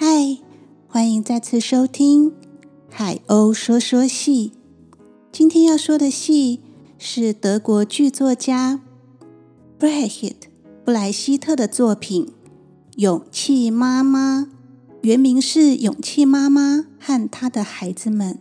[0.00, 0.38] 嗨，
[0.86, 2.30] 欢迎再次收听
[2.88, 4.52] 《海鸥说说戏》。
[5.32, 6.60] 今天要说的戏
[6.98, 8.80] 是德国剧作家
[9.76, 10.34] Brecht
[10.84, 12.26] 布莱希特的作品
[12.94, 14.42] 《勇气妈妈》，
[15.02, 18.38] 原名是《勇气妈妈和她的孩子们》。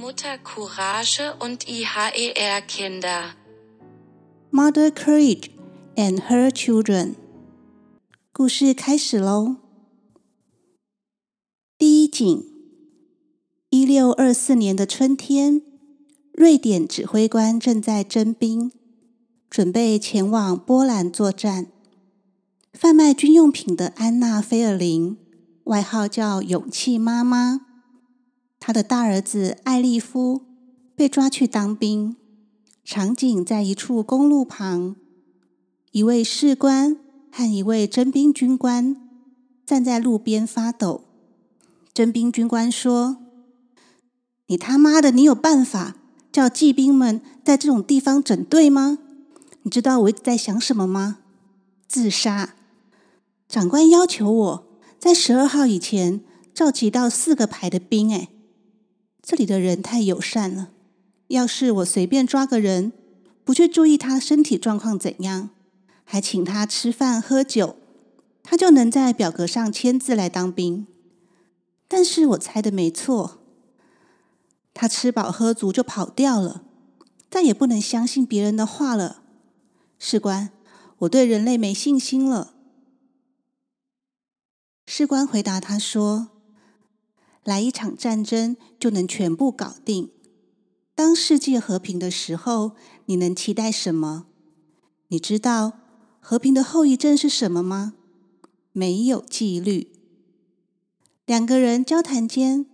[0.00, 3.30] Mutter Courage und ihre Kinder。
[4.52, 5.46] Mother Courage
[5.96, 7.14] and her children。
[8.32, 9.56] 故事开始喽。
[12.18, 12.44] 景，
[13.70, 15.62] 一六二四年的春天，
[16.32, 18.72] 瑞典指挥官正在征兵，
[19.48, 21.68] 准备前往波兰作战。
[22.72, 25.16] 贩卖军用品的安娜·菲尔林，
[25.62, 27.60] 外号叫“勇气妈妈”，
[28.58, 30.40] 她的大儿子艾利夫
[30.96, 32.16] 被抓去当兵。
[32.84, 34.96] 场景在一处公路旁，
[35.92, 36.98] 一位士官
[37.30, 38.96] 和一位征兵军官
[39.64, 41.04] 站在路边发抖。
[41.98, 43.16] 征兵军官说
[44.46, 45.96] ：“你他妈的，你有办法
[46.30, 48.98] 叫骑兵们在这种地方整队吗？
[49.62, 51.18] 你知道我一直在想什么吗？
[51.88, 52.54] 自杀！
[53.48, 54.68] 长官要求我
[55.00, 56.20] 在十二号以前
[56.54, 58.14] 召集到四个排的兵。
[58.14, 58.28] 哎，
[59.20, 60.68] 这里的人太友善了。
[61.26, 62.92] 要是我随便抓个人，
[63.42, 65.50] 不去注意他身体状况怎样，
[66.04, 67.74] 还请他吃饭喝酒，
[68.44, 70.86] 他就能在表格上签字来当兵。”
[71.88, 73.38] 但是我猜的没错，
[74.74, 76.62] 他吃饱喝足就跑掉了，
[77.30, 79.22] 再也不能相信别人的话了。
[79.98, 80.50] 士官，
[80.98, 82.54] 我对人类没信心了。
[84.86, 86.28] 士官回答他说
[87.42, 90.10] ：“来一场战争就能全部搞定。
[90.94, 92.72] 当世界和平的时候，
[93.06, 94.26] 你能期待什么？
[95.08, 95.80] 你知道
[96.20, 97.94] 和平的后遗症是什么吗？
[98.72, 99.92] 没有纪律。”
[101.28, 102.64] 两个人交谈间，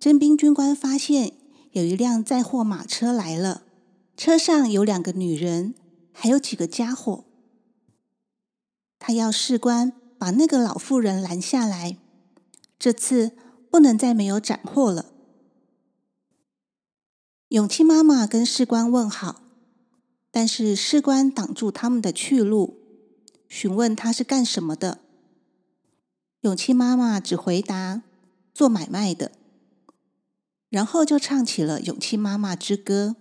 [0.00, 1.34] 征兵军官发现
[1.72, 3.64] 有一辆载货马车来了，
[4.16, 5.74] 车上有两个女人，
[6.10, 7.26] 还有几个家伙。
[8.98, 11.98] 他要士官把那个老妇人拦下来，
[12.78, 13.32] 这次
[13.70, 15.12] 不能再没有斩获了。
[17.48, 19.42] 勇气妈妈跟士官问好，
[20.30, 22.78] 但是士官挡住他们的去路，
[23.50, 25.02] 询问他是干什么的。
[26.42, 28.02] 勇气妈妈只回答
[28.54, 29.32] 做买卖的，
[30.68, 33.16] 然后就唱起了《勇气妈妈之歌》，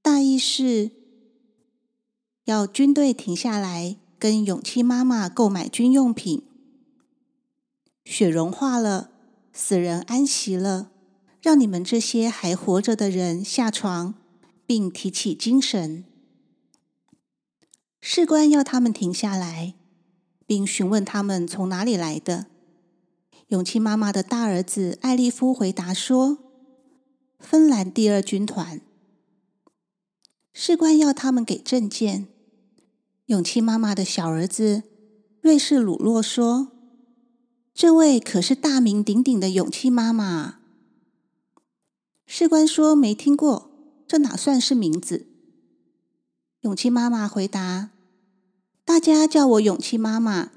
[0.00, 0.92] 大意是
[2.44, 6.42] 要军队停下来跟勇气妈妈购买军用品。
[8.04, 9.10] 雪融化了，
[9.52, 10.92] 死人安息了，
[11.40, 14.14] 让你们这些还活着的人下床，
[14.64, 16.04] 并提起精神。
[18.00, 19.74] 士官要他们停下来。
[20.46, 22.46] 并询问他们从哪里来的。
[23.48, 26.38] 勇气妈妈的大儿子艾利夫回答说
[27.38, 28.80] ：“芬兰第二军团。”
[30.52, 32.28] 士官要他们给证件。
[33.26, 34.82] 勇气妈妈的小儿子
[35.40, 36.72] 瑞士鲁洛说
[37.74, 40.60] ：“这位可是大名鼎鼎的勇气妈妈。”
[42.26, 43.70] 士官说：“没听过，
[44.06, 45.26] 这哪算是名字？”
[46.60, 47.90] 勇气妈妈回答。
[48.86, 50.50] 大家叫我勇气妈妈，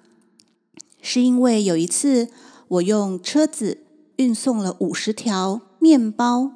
[1.01, 2.29] 是因为有一次
[2.67, 3.85] 我用车子
[4.17, 6.51] 运送了五十条面包，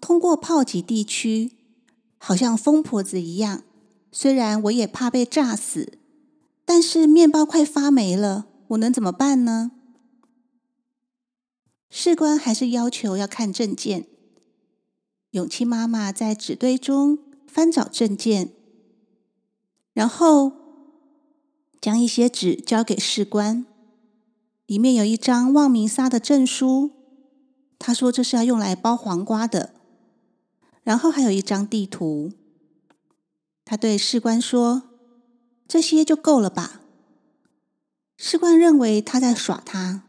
[0.00, 1.52] 通过炮击地区，
[2.18, 3.62] 好像疯婆子一样。
[4.10, 5.96] 虽然我也怕被炸死，
[6.64, 9.70] 但是面包快发霉了，我能怎么办呢？
[11.88, 14.06] 士官还是要求要看证件。
[15.30, 18.50] 勇气妈妈在纸堆中翻找证件，
[19.92, 20.61] 然后。
[21.82, 23.66] 将一些纸交给士官，
[24.66, 26.92] 里面有一张望弥撒的证书。
[27.76, 29.74] 他说这是要用来包黄瓜的。
[30.84, 32.30] 然后还有一张地图。
[33.64, 34.84] 他对士官说
[35.66, 36.82] ：“这些就够了吧？”
[38.16, 40.04] 士官认为他在耍他。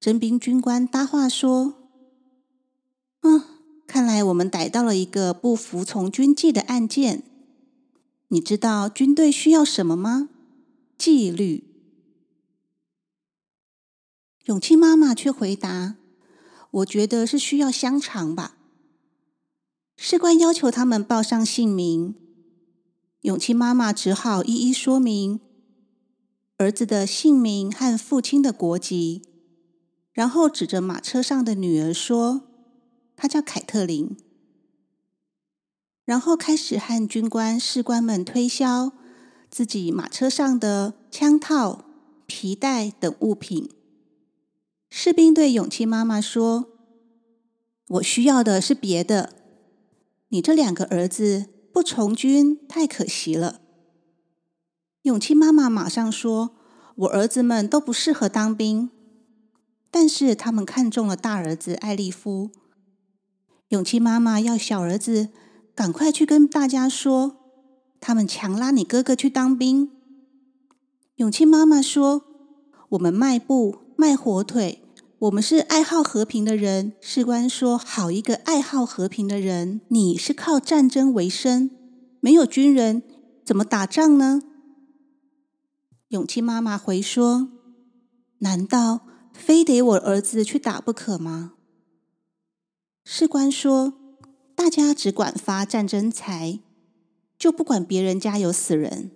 [0.00, 1.74] 征兵军官搭话说
[3.22, 3.42] ：“嗯，
[3.86, 7.22] 看来我们逮到了一个不服从军纪的案件。”
[8.34, 10.28] 你知道军队需要什么吗？
[10.98, 11.62] 纪律。
[14.46, 15.94] 勇气妈妈却回答
[16.82, 18.56] ：“我觉得是需要香肠吧。”
[19.96, 22.16] 士官要求他们报上姓名，
[23.20, 25.38] 勇气妈妈只好一一说明
[26.56, 29.22] 儿子的姓名和父亲的国籍，
[30.12, 32.48] 然后指着马车上的女儿说
[33.14, 34.16] ：“她叫凯特琳。”
[36.04, 38.92] 然后开始和军官、士官们推销
[39.50, 41.84] 自己马车上的枪套、
[42.26, 43.70] 皮带等物品。
[44.90, 46.66] 士兵对勇气妈妈说
[47.88, 49.32] ：“我需要的是别的。
[50.28, 53.60] 你这两个儿子不从军，太可惜了。”
[55.02, 56.56] 勇气妈妈马上说
[56.96, 58.90] ：“我儿子们都不适合当兵，
[59.90, 62.50] 但是他们看中了大儿子艾利夫。”
[63.68, 65.30] 勇气妈妈要小儿子
[65.74, 67.36] 赶快去跟大家说，
[68.00, 69.90] 他们强拉你哥哥去当兵。
[71.16, 72.22] 勇气妈妈说
[72.90, 74.80] ：“我们卖布卖火腿。”
[75.20, 79.80] 我们是爱好和平的人，士官说：“好一个爱好和平的人！
[79.88, 81.70] 你是靠战争为生，
[82.20, 83.02] 没有军人
[83.42, 84.42] 怎么打仗呢？”
[86.08, 87.48] 勇气妈妈回说
[88.40, 91.54] ：“难道非得我儿子去打不可吗？”
[93.06, 93.94] 士官说
[94.54, 96.60] ：“大家只管发战争财，
[97.38, 99.10] 就不管别人家有死人。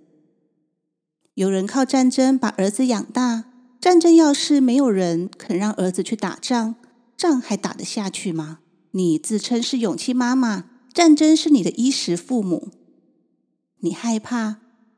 [1.35, 3.44] 有人靠战争把儿子养大。”
[3.81, 6.75] 战争要是没有人肯让儿子去打仗，
[7.17, 8.58] 仗还打得下去吗？
[8.90, 12.73] 你自称是勇气妈妈，战争是你的衣食父母。
[13.79, 14.56] 你害怕，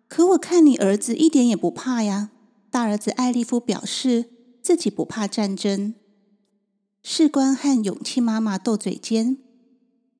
[0.08, 2.30] 可我看你儿子一点也不怕呀。
[2.70, 4.30] 大儿子艾利夫表示
[4.62, 5.94] 自己不怕战争。
[7.02, 9.36] 士官和勇气妈妈斗嘴尖，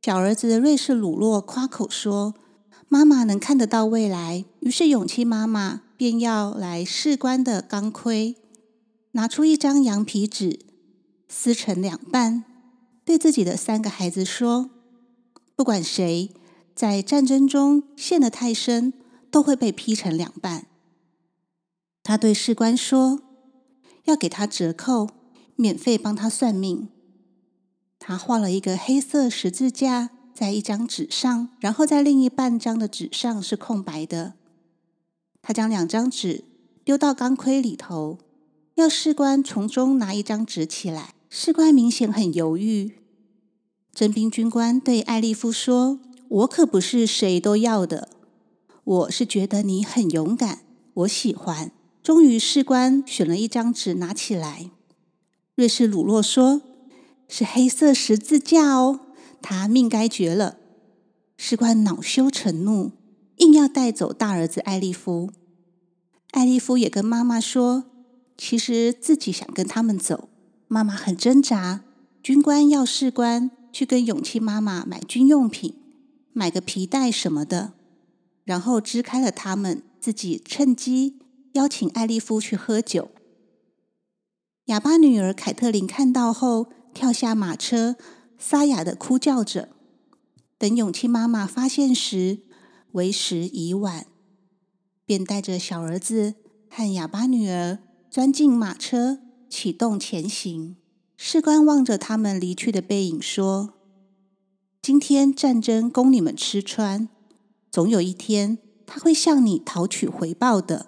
[0.03, 2.35] 小儿子瑞士鲁洛夸口说
[2.89, 8.35] ：“妈妈能看得到未来。”于是勇气妈妈便要来士官的钢盔。
[9.11, 10.61] 拿出一张羊皮纸，
[11.29, 12.45] 撕成两半，
[13.05, 14.71] 对自己的三个孩子说
[15.55, 16.31] ：“不管谁
[16.75, 18.95] 在战争中陷得太深，
[19.31, 20.67] 都会被劈成两半。”
[22.03, 23.21] 他对士官说
[24.07, 25.09] ：“要给他折扣，
[25.57, 26.89] 免费帮他算命。”
[28.01, 34.35] 他画了一个黑色十字架在一张纸上，然后在另一半张的纸上是空白的。
[35.43, 36.43] 他将两张纸
[36.83, 38.19] 丢到钢盔里头。
[38.77, 42.93] 要士官从中拿一张纸起来，士官明显很犹豫。
[43.93, 48.09] 征兵军官对艾利夫说：“我可不是谁都要的，
[48.83, 50.61] 我是觉得你很勇敢，
[50.95, 51.71] 我喜欢。”
[52.03, 54.71] 终于，士官选了一张纸拿起来。
[55.55, 56.63] 瑞士鲁洛说
[57.31, 59.01] ：“是黑色十字架哦，
[59.41, 60.59] 他命该绝了。”
[61.39, 62.91] 士官恼羞成怒，
[63.37, 65.31] 硬要带走大儿子艾利夫。
[66.33, 67.85] 艾利夫也跟妈妈说。
[68.43, 70.31] 其实自己想跟他们走，
[70.67, 71.83] 妈妈很挣扎。
[72.23, 75.75] 军官要士官去跟勇气妈妈买军用品，
[76.33, 77.75] 买个皮带什么的，
[78.45, 81.19] 然后支开了他们，自己趁机
[81.53, 83.11] 邀请艾利夫去喝酒。
[84.67, 87.97] 哑巴女儿凯特琳看到后，跳下马车，
[88.39, 89.69] 沙哑的哭叫着。
[90.59, 92.41] 等勇气妈妈发现时，
[92.93, 94.07] 为时已晚，
[95.05, 96.35] 便带着小儿子
[96.69, 97.79] 和哑巴女儿。
[98.11, 100.77] 钻进马车，启动前行。
[101.17, 103.75] 士官望着他们离去的背影，说
[104.83, 107.09] ：“今天战争供你们吃穿，
[107.71, 110.87] 总有一天他会向你讨取回报的。”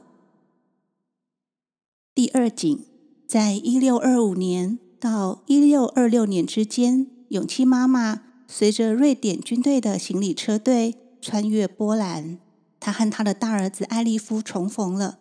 [2.12, 2.84] 第二景，
[3.28, 12.38] 在一六二五年到一六二六年之间，勇气妈妈随着瑞典军队的行李车队穿越波兰，
[12.78, 15.18] 她和她的大儿子艾利夫重逢了。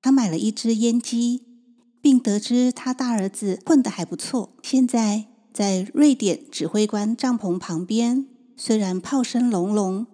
[0.00, 1.42] 他买了一支烟机，
[2.00, 4.52] 并得知他大儿子混得还不错。
[4.62, 10.06] 现在在瑞典指挥官帐篷旁边，虽然炮声隆隆，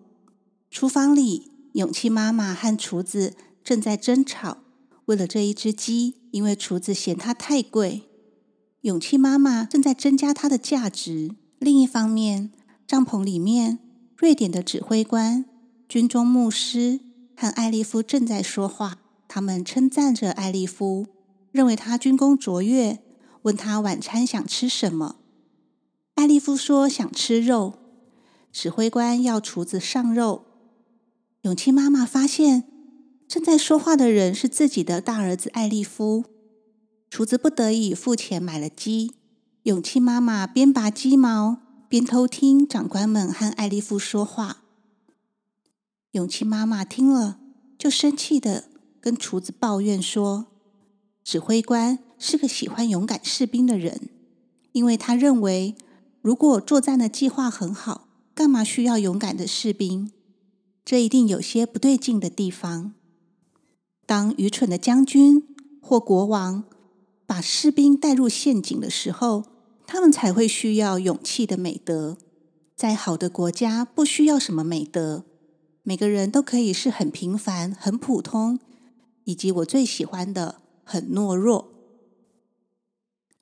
[0.71, 4.57] 厨房里勇气妈妈和厨子正在争吵，
[5.05, 8.08] 为了这一只鸡，因为厨子嫌它太贵，
[8.89, 11.33] 勇气妈妈正在增加它的价值。
[11.59, 12.51] 另一方面，
[12.87, 13.79] 帐篷里面，
[14.17, 15.45] 瑞典的指挥官、
[15.87, 17.01] 军中牧师
[17.37, 19.01] 和艾利夫正在说话。
[19.29, 21.07] 他们称赞着艾利夫，
[21.53, 23.01] 认为他军功卓越，
[23.43, 25.17] 问他晚餐想吃什么。
[26.15, 27.75] 艾利夫说想吃肉。
[28.51, 30.47] 指挥官要厨子上肉。
[31.43, 32.65] 勇气妈妈发现
[33.29, 36.25] 正在说话的人是自己的大儿子艾利夫。
[37.11, 39.13] 厨子不得已付钱买了鸡。
[39.65, 44.65] 勇气妈妈边拔鸡毛边偷听长官们和艾利夫说话。
[46.13, 47.39] 勇气妈妈听了
[47.79, 48.65] 就生气的。
[49.01, 50.49] 跟厨子抱怨说
[51.23, 54.11] ：“指挥官是个喜欢勇敢士兵的人，
[54.73, 55.77] 因为他认为，
[56.21, 60.11] 如果作战的计划很好，干嘛需要勇敢的士兵？
[60.85, 62.93] 这一定有些不对劲的地方。
[64.05, 65.47] 当愚蠢的将军
[65.81, 66.65] 或国王
[67.29, 69.45] 把士兵带入陷阱的时候，
[69.87, 72.17] 他们才会需要勇气的美德。
[72.75, 75.27] 再好的国家不需要什么美德，
[75.83, 78.59] 每个人都可以是很平凡、很普通。”
[79.25, 81.71] 以及我最喜欢的很懦弱。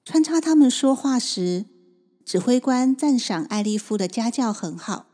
[0.04, 1.66] 穿插他们说话时，
[2.24, 5.06] 指挥官赞赏艾利夫的家教很好。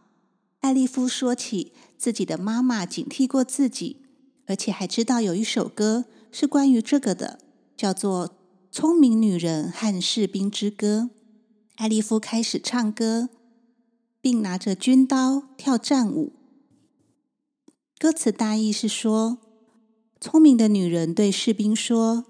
[0.60, 3.98] 艾利夫说起自己的妈妈警惕过自己，
[4.46, 7.38] 而且还知道有一首歌是关于这个的，
[7.76, 8.28] 叫做
[8.74, 11.10] 《聪明女人和士兵之歌》。
[11.74, 13.28] 艾丽夫开始唱歌，
[14.22, 16.32] 并拿着军刀跳战舞。
[17.98, 19.36] 歌词大意是说：
[20.18, 22.24] 聪明的女人对士兵说，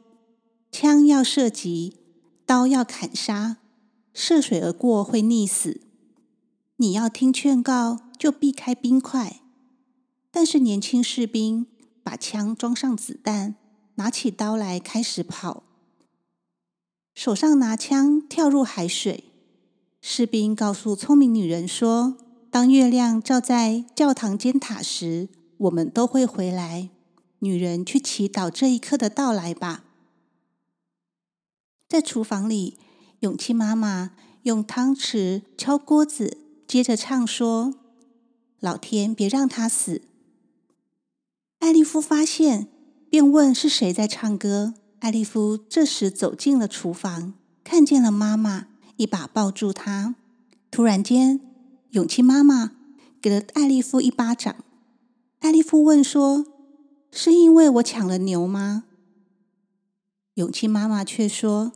[0.72, 1.98] 枪要射击。
[2.44, 3.58] 刀要砍杀，
[4.12, 5.82] 涉水而过会溺死。
[6.78, 9.42] 你要听劝告，就避开冰块。
[10.32, 11.68] 但是年轻士兵
[12.02, 13.54] 把枪装上子弹，
[13.94, 15.62] 拿起刀来开始跑，
[17.14, 19.24] 手上拿枪跳入海水。
[20.00, 22.16] 士兵告诉聪明女人说
[22.50, 25.28] ：“当月亮照在教堂尖塔时，
[25.58, 26.90] 我们都会回来。
[27.40, 29.84] 女人去祈祷这一刻的到来吧。”
[31.88, 32.78] 在厨房里，
[33.20, 37.74] 勇气妈妈用汤匙敲锅子，接着唱说
[38.58, 40.02] ：“老天，别让他死。”
[41.60, 42.66] 艾莉夫发现，
[43.08, 44.74] 便问是谁在唱歌。
[45.02, 48.68] 艾莉夫这时走进了厨房，看见了妈妈，
[48.98, 50.14] 一把抱住她。
[50.70, 51.40] 突然间，
[51.90, 52.70] 勇气妈妈
[53.20, 54.54] 给了艾莉夫一巴掌。
[55.40, 56.46] 艾莉夫问说
[57.10, 58.84] ：“是因为我抢了牛吗？”
[60.34, 61.72] 勇气妈妈却说。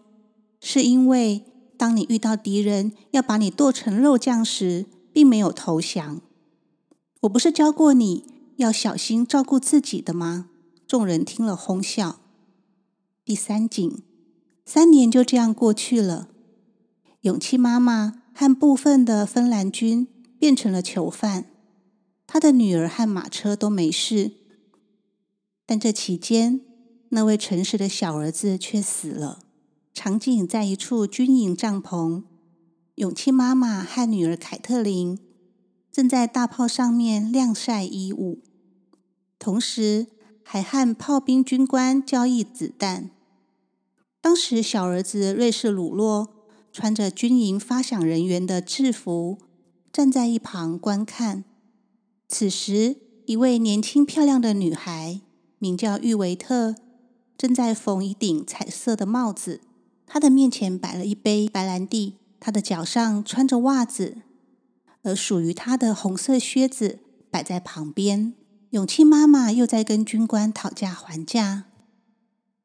[0.61, 1.45] 是因为
[1.77, 6.21] 当你遇到敌人要把你剁成肉酱时，并没有投降。
[7.23, 8.25] 我不是教过你
[8.59, 10.49] 要小心照顾自己的吗？
[10.87, 12.21] 众人听了哄笑。
[13.27, 14.05] 第三景，
[14.65, 16.29] 三年就这样过去了。
[17.23, 20.07] 勇气妈妈和部分的芬兰军
[20.39, 21.47] 变成了囚犯，
[22.25, 24.31] 她的女儿和马车都没事，
[25.67, 26.61] 但这期间，
[27.09, 29.41] 那位诚实的小儿子却死了。
[29.93, 32.23] 场景在一处军营帐篷，
[32.95, 35.19] 勇气妈妈和女儿凯特琳
[35.91, 38.45] 正在大炮上面晾晒衣物，
[39.41, 40.07] 同时
[40.45, 43.11] 还和炮兵军官交易子弹。
[44.27, 46.35] 当时，小儿子瑞士鲁洛
[46.73, 49.39] 穿着军营发饷人员的制服，
[49.93, 51.45] 站在一旁观看。
[52.27, 55.21] 此时，一位年轻漂亮的女孩，
[55.61, 56.75] 名叫玉维特，
[57.39, 59.61] 正在缝一顶彩色的帽子。
[60.09, 64.17] 他的面前摆了一杯白兰地，他的脚上穿着袜子，
[65.05, 66.99] 而属于他的红色靴子
[67.31, 68.35] 摆在旁边。
[68.71, 71.67] 勇气妈妈又在跟军官讨价还价。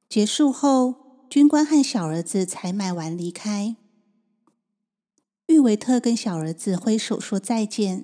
[0.09, 0.95] 结束后，
[1.31, 3.77] 军官和小儿子才买完离开。
[5.47, 8.03] 玉维特跟小儿子挥手说再见。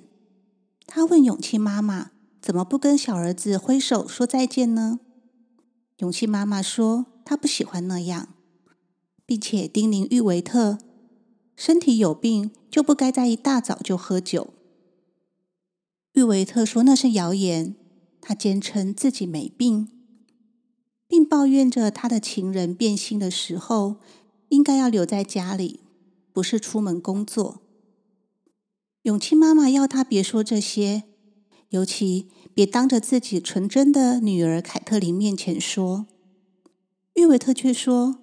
[0.86, 5.00] 他问勇气妈妈：“怎么不跟小儿子挥手说再见呢？”
[5.98, 8.28] 勇气妈妈说：“他不喜欢那样。”
[9.26, 10.78] 并且叮咛玉维特，
[11.54, 14.54] 身体有病就不该在一大早就喝酒。
[16.14, 17.76] 玉维特说那是谣言，
[18.22, 19.97] 他坚称自己没病，
[21.08, 23.96] 并抱怨着他的情人变心的时候
[24.50, 25.80] 应该要留在家里，
[26.32, 27.62] 不是出门工作。
[29.02, 31.04] 勇气妈妈要他别说这些，
[31.70, 36.06] 尤其别当着自己纯真的女儿凯特琳面前说。
[37.14, 38.18] 郁维特却说。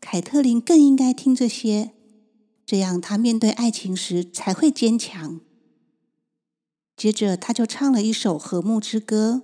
[0.00, 1.90] 凯特琳更应该听这些，
[2.64, 5.40] 这样她面对爱情时才会坚强。
[6.96, 9.42] 接着，他就唱了一首和睦之歌，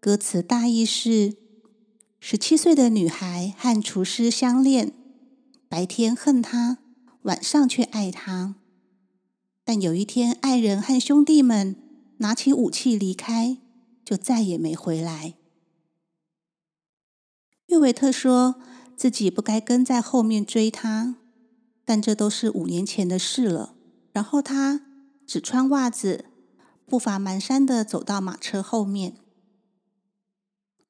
[0.00, 1.36] 歌词大意是：
[2.20, 4.92] 十七岁的女孩和厨师相恋，
[5.68, 6.78] 白天恨他，
[7.22, 8.54] 晚上却爱他。
[9.64, 11.76] 但有一天，爱人和兄弟们
[12.18, 13.58] 拿起武器离开，
[14.04, 15.34] 就再也没回来。
[17.66, 18.56] 约维特说。
[18.98, 21.14] 自己不该跟在后面追他，
[21.84, 23.76] 但这都是五年前的事了。
[24.12, 24.80] 然后他
[25.24, 26.24] 只穿袜子，
[26.84, 29.14] 步伐蹒跚地走到马车后面。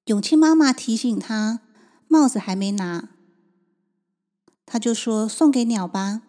[0.09, 1.61] 勇气妈妈提醒他，
[2.07, 3.11] 帽子还没拿，
[4.65, 6.23] 他就说：“送给鸟吧。”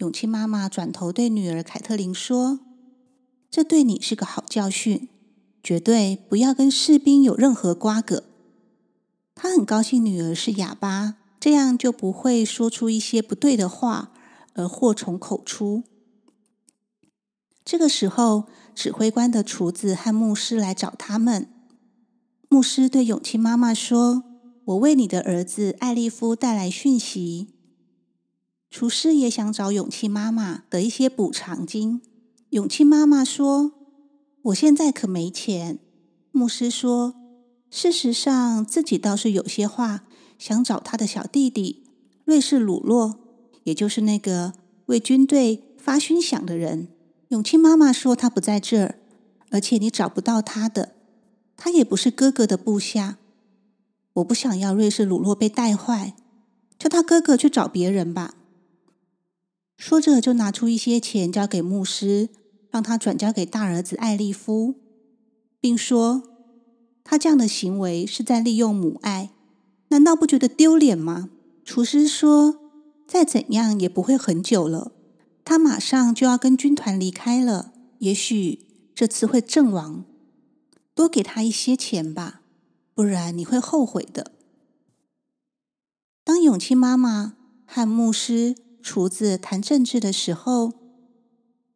[0.00, 2.60] 勇气妈妈转头对女儿凯特琳说
[3.50, 5.10] ：“这对你是个好教训，
[5.62, 8.24] 绝对不要跟士兵有任何瓜葛。”
[9.36, 14.12] 他很高兴女儿是哑巴，这样就不会说出一些不对的话
[14.54, 15.84] 而祸从口出。
[17.62, 21.50] 这个时候，指挥官的厨子和牧师来找他们。
[22.54, 24.22] 牧师对勇气妈妈说
[24.66, 27.48] ：“我为你的儿子艾利夫带来讯息。”
[28.70, 32.00] 厨师也想找勇气妈妈得一些补偿金。
[32.50, 33.72] 勇气妈妈说
[34.42, 35.80] ：“我现在可没钱。”
[36.30, 37.16] 牧师说。
[37.68, 40.04] 事实上，自己倒是有些话
[40.38, 41.82] 想找他的小弟弟
[42.24, 43.18] 瑞士鲁洛，
[43.64, 44.52] 也就是那个
[44.86, 46.86] 为军队发军饷的人。
[47.30, 49.00] 永清妈妈说他不在这儿，
[49.50, 50.93] 而且你找不到他的，
[51.64, 53.16] 他也不是哥哥的部下。
[54.12, 56.14] 我不想要瑞士鲁洛被带坏，
[56.78, 58.34] 叫他哥哥去找别人吧。
[59.78, 62.28] 说着，就拿出一些钱交给牧师，
[62.70, 64.74] 让他转交给大儿子艾利夫，
[65.58, 66.22] 并说
[67.02, 69.30] 他这样的行为是在利用母爱，
[69.88, 71.30] 难道不觉得丢脸吗？
[71.64, 72.58] 厨师说，
[73.08, 74.92] 再怎样也不会很久了，
[75.42, 80.04] 他马上就要跟军团离开了，也许这次会阵亡，
[80.94, 82.42] 多给他一些钱吧。
[82.94, 84.30] 不然你会后悔的。
[86.22, 87.34] 当永清妈妈
[87.66, 90.72] 和牧师、厨子谈政治的时候，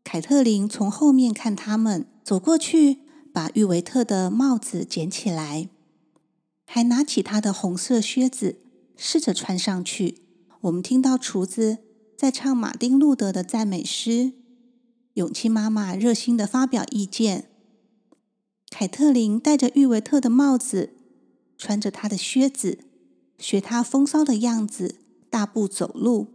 [0.05, 3.01] 凯特琳从后面看他们走过去，
[3.33, 5.69] 把玉维特的帽子捡起来，
[6.67, 8.61] 还拿起他的红色靴子
[8.97, 10.23] 试着穿上去。
[10.61, 11.79] 我们听到厨子
[12.17, 14.33] 在唱马丁路德的赞美诗，
[15.15, 17.48] 永清妈妈热心的发表意见，
[18.71, 20.95] 凯特琳戴着郁维特的帽子。
[21.61, 22.79] 穿着他的靴子，
[23.37, 24.95] 学他风骚的样子，
[25.29, 26.29] 大步走路。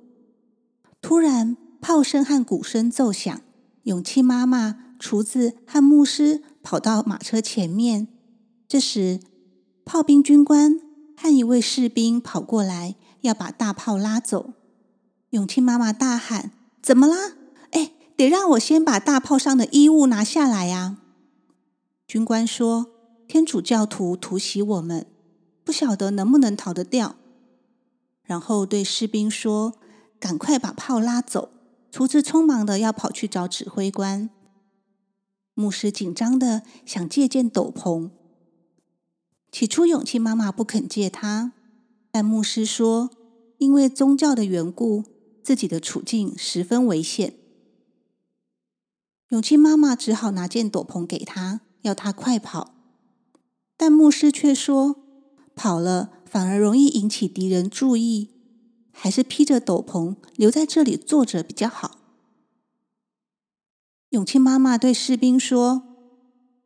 [1.01, 3.39] 突然，炮声和鼓声奏响，
[3.83, 8.09] 永清妈妈、厨子和牧师跑到马车前面。
[8.67, 9.21] 这时，
[9.85, 10.77] 炮兵军官
[11.15, 14.53] 和一位士兵跑过来，要把大炮拉走。
[15.29, 16.51] 永清妈妈大喊
[16.83, 17.35] ：“怎么啦？
[17.71, 20.97] 哎，得让我先把大炮上的衣物拿下来呀！”
[22.13, 22.91] 军官说
[23.27, 25.07] ：“天主教徒突袭我们。”
[25.65, 27.15] 不晓得能不能逃得掉，
[28.21, 29.79] 然后对士兵说
[30.21, 31.49] ：“赶快把炮拉走。”
[31.89, 34.29] 厨子匆忙的要跑去找指挥官。
[35.55, 38.11] 牧师紧张的想借件斗篷。
[39.51, 41.53] 起初，永清妈妈不肯借他，
[42.11, 43.09] 但牧师说
[43.57, 45.03] ：“因为宗教的缘故，
[45.41, 47.33] 自己的处境十分危险。”
[49.29, 52.73] 永清妈妈只好拿件斗篷给他，要他快跑。
[53.77, 54.99] 但牧师却说。
[55.55, 58.31] 跑了反而容易引起敌人注意，
[58.91, 61.99] 还是披着斗篷留在这里坐着比较好。
[64.09, 65.83] 永清妈妈对士兵说：“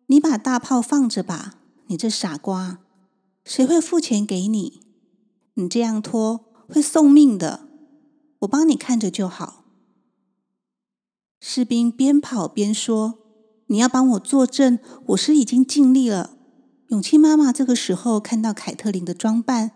[0.08, 1.56] 你把大炮放着吧，
[1.88, 2.80] 你这傻瓜，
[3.44, 4.80] 谁会付钱给你？
[5.56, 7.68] 你这样拖会送命的，
[8.40, 9.66] 我帮你看着就好。”
[11.42, 13.20] 士兵边跑边说
[13.68, 16.32] ：“你要帮我作证，我是已经尽力了。”
[16.90, 19.72] 永清妈妈这个时候看到凯特琳的装扮，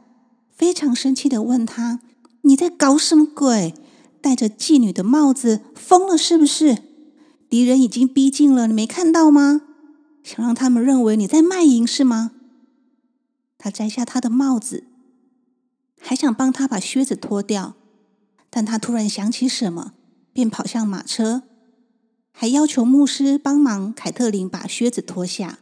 [0.50, 2.00] 非常生气的问她
[2.44, 3.74] ：“你在搞什么鬼？
[4.22, 6.78] 戴着妓女的帽子，疯了是不是？
[7.50, 9.62] 敌人已经逼近了，你没看到吗？
[10.24, 12.32] 想让他们认为你在卖淫是吗？”
[13.58, 14.86] 她摘下她的帽子，
[16.00, 17.76] 还想帮她把靴子脱掉，
[18.50, 19.92] 但她突然想起什么，
[20.32, 21.44] 便跑向马车，
[22.42, 25.60] 还要求牧师帮忙凯特琳把靴子脱下。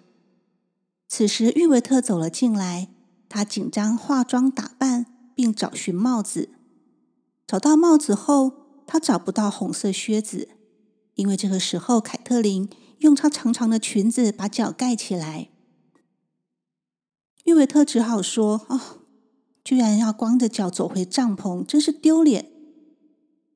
[1.09, 2.87] 此时，郁维特走了进来。
[3.27, 6.51] 他紧张化妆打扮，并找寻帽子。
[7.45, 8.53] 找到帽子后，
[8.87, 10.51] 他找不到红色靴子，
[11.15, 15.49] 因为这个时候凯特琳用她长长的裙子把脚盖起来。
[17.43, 18.79] 郁维特只好说：“哦，
[19.65, 22.49] 居然要光着脚走回帐篷，真是丢脸。”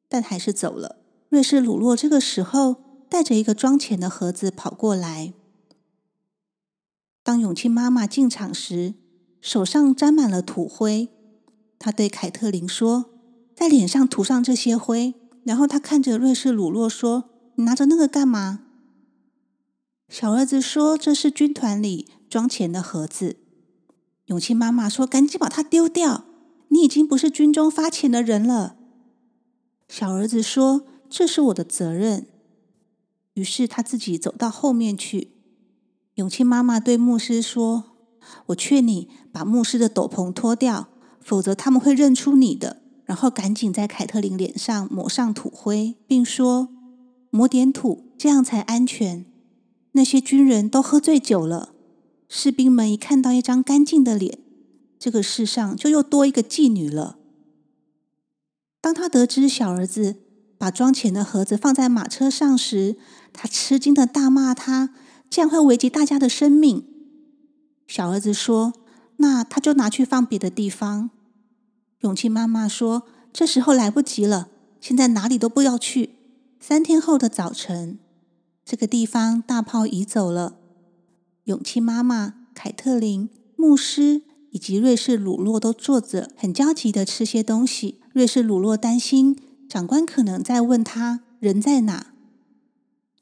[0.09, 0.97] 但还是走了。
[1.29, 2.82] 瑞士鲁洛这个时候
[3.13, 5.33] 带着一个装钱的盒子跑过来。
[7.21, 8.95] 当永清妈妈进场时，
[9.39, 11.09] 手上沾满了土灰。
[11.77, 13.11] 她对凯特琳说
[13.55, 15.13] ：“在脸上涂上这些灰。”
[15.45, 18.61] 然后她看着瑞士鲁洛说：“你拿着那个干嘛？”
[20.09, 23.37] 小儿子说：“这是军团里装钱的盒子。”
[24.25, 26.25] 永清妈妈说：“赶紧把它丢掉！
[26.69, 28.75] 你已经不是军中发钱的人了。”
[29.87, 32.25] 小儿子说：“这是我的责任。”
[33.33, 35.31] 于是他自己走到后面去。
[36.15, 37.83] 永清妈妈对牧师说
[38.47, 46.69] ：“我劝你把牧师的斗篷脱掉，否则他们会认出你的。”然后赶紧在凯特琳脸上抹上土灰，并说
[47.31, 49.25] ：“抹点土，这样才安全。”
[49.91, 51.73] 那些军人都喝醉酒了。
[52.29, 54.39] 士兵们一看到一张干净的脸，
[54.97, 57.19] 这个世上就又多一个妓女了。
[58.79, 60.15] 当他得知小儿子
[60.63, 62.95] 把装钱的盒子放在马车上时，
[63.33, 64.91] 他吃惊的大骂他。
[65.29, 66.85] 这样会危及大家的生命。
[67.85, 68.71] 小儿子说
[69.17, 71.09] ：“那他就拿去放别的地方。”
[71.99, 74.47] 勇气妈妈说：“这时候来不及了，
[74.79, 76.11] 现在哪里都不要去。
[76.61, 77.99] 三天后的早晨，
[78.63, 80.55] 这个地方大炮移走了。
[81.43, 84.21] 勇气妈妈、凯特琳、牧师
[84.51, 87.99] 以及瑞士鲁洛都坐着，很焦急地吃些东西。
[88.13, 89.37] 瑞士鲁洛担心
[89.73, 92.13] 长官可能在问他人在哪。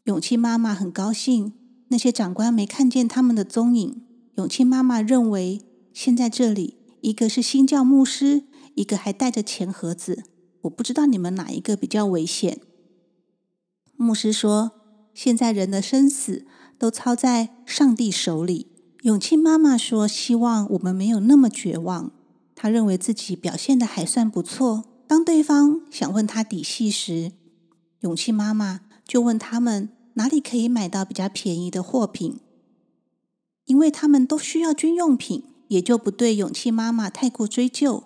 [0.04, 1.54] 永庆妈妈很高兴，
[1.88, 4.02] 那些长官没看见他们的踪影。
[4.36, 5.62] 永庆妈妈认为，
[5.94, 8.44] 现在这里一个是新教牧师，
[8.76, 10.26] 一个还带着钱盒子。
[10.64, 12.60] 我不知道你们哪一个比较危险。
[13.96, 14.72] 牧师说
[15.16, 16.46] ：“现在人的生死
[16.78, 18.68] 都操在上帝手里。”
[19.04, 22.12] 永庆妈妈说：“希望我们没有那么绝望。”
[22.54, 24.91] 她认为自己表现的还算不错。
[25.12, 27.34] 当对方想问他底细时，
[28.00, 32.40] 勇气妈妈就问他们哪里可以买到比较便宜的货品，
[33.66, 38.06] 因为他们都需要军用品，也就不对勇气妈妈太过追究。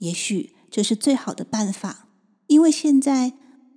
[0.00, 2.08] 也许这是最好的办法，
[2.46, 3.32] 因为现在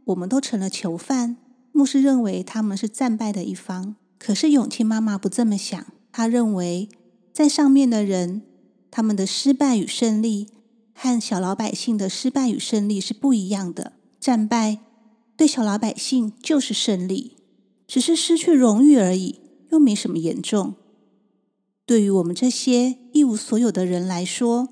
[0.08, 1.38] 我们都成了囚犯。
[1.72, 5.86] 牧师认为他们是战败的一方，可是勇气妈妈不这么想。
[6.12, 6.90] 她认为
[7.32, 8.42] 在上面的人，
[8.92, 10.50] 他们的失败与胜利
[10.96, 13.94] 和小老百姓的失败与胜利是不一样的。
[14.20, 14.80] 战败
[15.38, 17.38] 对小老百姓就是胜利，
[17.86, 20.74] 只是失去荣誉而已，又没什么严重。
[21.86, 24.70] 对于我们这些一无所有的人来说，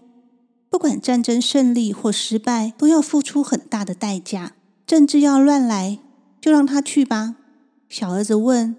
[0.70, 4.56] 不管战争胜利或失败，都要付出很大的代价。
[4.88, 6.00] 政治要乱来，
[6.42, 7.36] 就让他去吧。
[7.88, 8.76] 小儿子问：“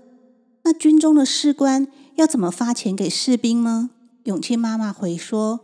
[0.64, 3.90] 那军中的士官要怎么发钱给士兵吗？”
[4.24, 5.60] 永庆妈妈回说：“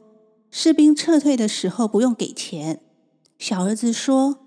[0.51, 2.81] 士兵撤退的时候不用给钱。”
[3.39, 4.39] 小儿子说：“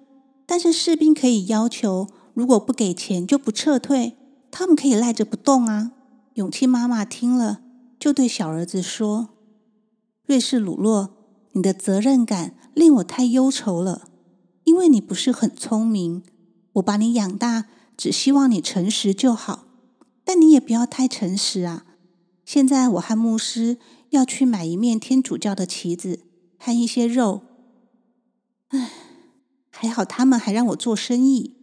[0.46, 4.18] 但是士兵可以要求，如果不给钱就不撤退。
[4.52, 5.94] 他们可以赖着不动啊。”
[6.36, 7.62] 勇气妈妈听了，
[8.00, 9.30] 就对小儿子说
[10.28, 11.16] ：“瑞士鲁洛，
[11.54, 14.10] 你的责任感令我太忧愁了，
[14.66, 16.24] 因为你不是很聪明。
[16.74, 19.66] 我把你养大，只希望你诚实就好，
[20.24, 21.86] 但你也不要太诚实啊。
[22.46, 23.78] 现在我和牧师。”
[24.14, 26.20] 要去买一面天主教的旗子
[26.60, 27.42] 和一些肉。
[28.68, 28.92] 唉，
[29.72, 31.56] 还好他们还让我做生意。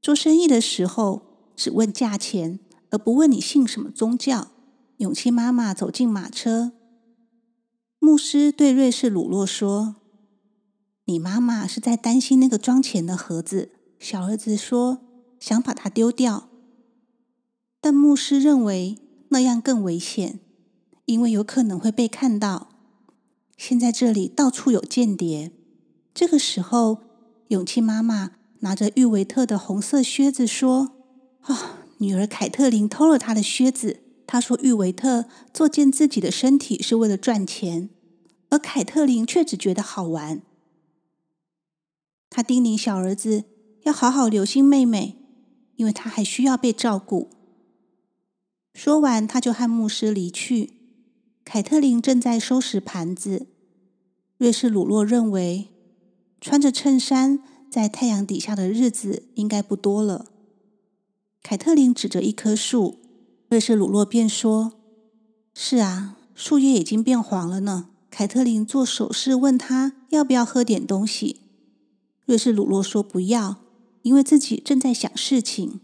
[0.00, 4.52] 做生意的时候只问价钱，而不问你信什么宗教。
[4.98, 6.72] 永庆妈妈走进马车，
[7.98, 9.96] 牧师对瑞士鲁洛说
[11.06, 15.00] ：“你妈妈是在担心那个装钱的盒子。”小儿子说
[15.40, 16.48] ：“想把它丢掉。”
[17.80, 18.98] 但牧师认为
[19.30, 20.40] 那样更危险。
[21.08, 22.68] 因为有可能会被看到，
[23.56, 25.52] 现在这里到处有间谍。
[26.12, 26.98] 这个时候，
[27.48, 30.92] 勇气妈妈拿着玉维特的红色靴子说
[31.40, 34.00] ：“啊、哦，女儿凯特琳偷了他的靴子。
[34.26, 37.88] 她说玉维特作践自己的身体是为了赚钱，
[38.50, 40.42] 而凯特琳却只觉得好玩。”
[42.28, 43.44] 她叮咛小儿子
[43.84, 45.16] 要好好留心妹妹，
[45.76, 47.30] 因为她还需要被照顾。
[48.74, 50.74] 说完，他就和牧师离去。
[51.50, 53.46] 凯特琳正在收拾盘子。
[54.36, 55.68] 瑞士鲁洛认为，
[56.42, 60.26] 穿着衬衫在太阳底下的日子应该不多了。
[61.42, 62.98] 凯特琳指着一棵树，
[63.48, 64.74] 瑞士鲁洛便说
[65.56, 71.40] ：“是啊，树叶已经变黄了呢。”凯特琳做手势问他要不要喝点东西。
[72.26, 73.62] 瑞士鲁洛说不要，
[74.02, 75.80] 因为自己正在想事情。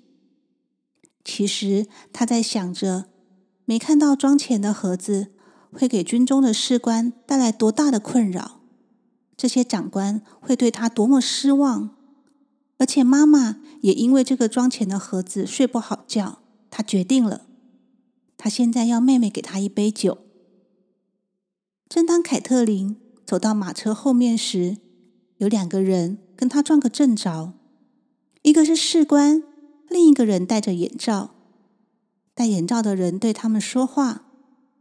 [1.24, 3.06] 其实他在想着，
[3.64, 5.28] 没看到装钱的盒子。
[5.74, 8.60] 会给军中的士官带来多大的困扰？
[9.36, 11.96] 这些长官会对他多么失望？
[12.78, 16.38] 而且妈妈也因为这个装钱的盒子睡不好觉。
[16.70, 17.46] 他决定了，
[18.36, 20.18] 他现在要妹妹给他一杯酒。
[21.88, 24.78] 正当凯特琳走到马车后面时，
[25.36, 27.52] 有两个人跟他撞个正着，
[28.42, 29.44] 一个是士官，
[29.88, 31.30] 另一个人戴着眼罩。
[32.34, 34.23] 戴眼罩的人对他们说话。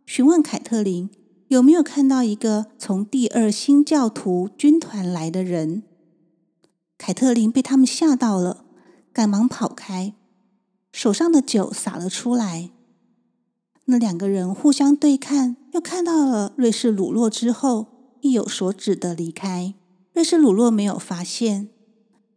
[0.05, 1.09] 询问凯特琳
[1.47, 5.83] 有没有看到一个从第二新教徒军团来的人。
[6.97, 8.65] 凯特琳被他们吓到了，
[9.11, 10.13] 赶忙跑开，
[10.91, 12.71] 手上的酒洒了出来。
[13.85, 17.87] 那两个人互相对看，又看到了瑞士鲁洛之后，
[18.21, 19.73] 意有所指的离开。
[20.13, 21.69] 瑞士鲁洛没有发现，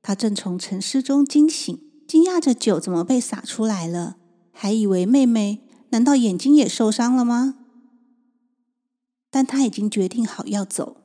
[0.02, 4.16] 他正从沉思中惊醒，惊讶着酒怎么被洒出来了，
[4.50, 5.65] 还以为妹妹。
[5.90, 7.56] 难道眼睛也受伤了吗？
[9.30, 10.96] 但他已经决定好要走。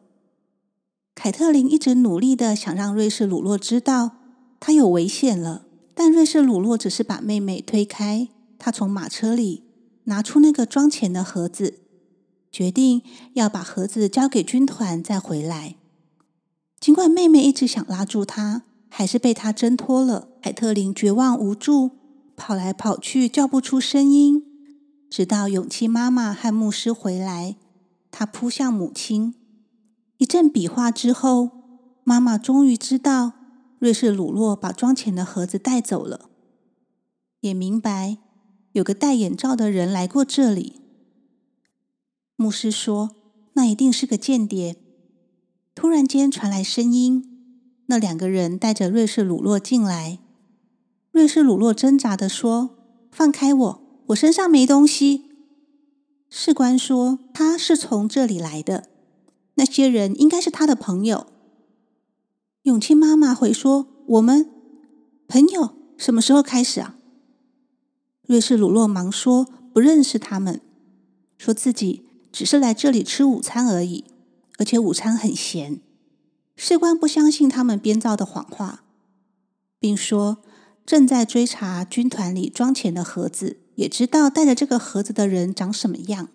[1.13, 4.12] 凯特琳一直努力的想让瑞士鲁洛知道
[4.60, 8.30] 他有危险了，但瑞士鲁洛只是把妹妹推开。
[8.58, 9.63] 他从马车里
[10.06, 11.80] 拿出那个装钱的盒子，
[12.52, 13.02] 决定
[13.34, 15.76] 要把盒子交给军团再回来。
[16.80, 20.30] 尽管妹妹一直想拉住他，还是被他挣脱了。
[20.41, 21.91] 凯特琳绝望无助，
[22.36, 24.51] 跑来跑去，叫不出声音。
[25.12, 27.58] 直到勇气妈妈和牧师回来，
[28.12, 29.36] 她扑向母亲。
[30.15, 31.50] 一阵比划之后，
[32.06, 33.34] 妈妈终于知道
[33.78, 36.30] 瑞士鲁洛把装钱的盒子带走了，
[37.41, 38.19] 也明白
[38.71, 40.80] 有个戴眼罩的人来过这里。
[42.38, 43.12] 牧师说
[43.56, 44.78] ：“那一定是个间谍。”
[45.76, 50.19] 突然间传来声音，那两个人带着瑞士鲁洛进来。
[51.12, 52.78] 瑞士鲁洛挣扎的说
[53.12, 53.81] ：“放开我，
[54.12, 55.26] 我身上没东西。”
[56.30, 58.88] 士官说：“他是从这里来的，
[59.56, 61.28] 那些人应该是他的朋友。”
[62.63, 64.50] 永清妈妈回说：“我们
[65.28, 66.95] 朋友什么时候开始啊？”
[68.28, 70.62] 瑞士鲁洛忙说：“不认识他们，
[71.38, 74.06] 说自己只是来这里吃午餐而已，
[74.58, 75.82] 而且午餐很咸。”
[76.56, 78.84] 士官不相信他们编造的谎话，
[79.80, 80.38] 并说。
[80.84, 86.30] 正在追查军团里装钱的盒子，也知道带着这个盒子的人长什么样。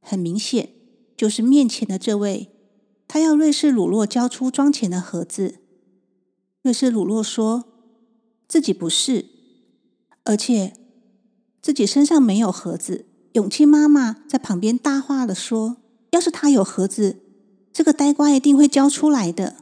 [0.00, 0.70] 很明显，
[1.16, 2.48] 就是面前的这位。
[3.06, 5.56] 他要瑞士鲁洛交出装钱的盒子。
[6.62, 7.64] 瑞士鲁洛说
[8.48, 9.26] 自己不是，
[10.24, 10.74] 而且
[11.60, 13.06] 自己身上没有盒子。
[13.32, 15.78] 永清妈妈在旁边大话的说
[16.12, 17.20] ：“要是他有盒子，
[17.72, 19.56] 这个呆瓜一定会交出来的。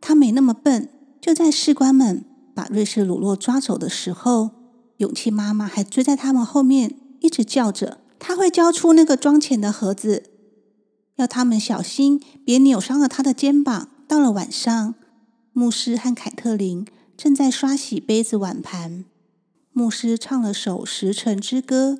[0.00, 0.88] 他没那么笨。”
[1.20, 2.24] 就在士官们。
[2.54, 4.65] 把瑞士鲁洛抓走的时候，
[4.98, 10.24] 勇气妈妈还追在他们后面，一直叫着：“他会交出那个装钱的盒子，
[11.16, 14.94] 要他们小心，别扭伤了他的肩膀。”到了晚上，
[15.52, 19.04] 牧师和凯特琳正在刷洗杯子碗盘。
[19.72, 21.98] 牧师唱了首《时辰之歌》，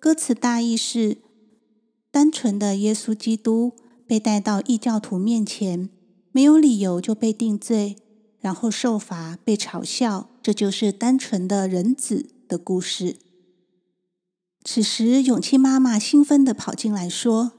[0.00, 1.18] 歌词大意是：
[2.10, 3.72] 单纯的耶稣基督
[4.06, 5.88] 被带到异教徒面前，
[6.32, 7.96] 没有理由就被定罪。
[8.40, 13.16] 然后受罚，被嘲笑，这就是单纯的人子的故事。
[14.62, 17.50] 此时，勇气妈妈兴奋地跑进来说：“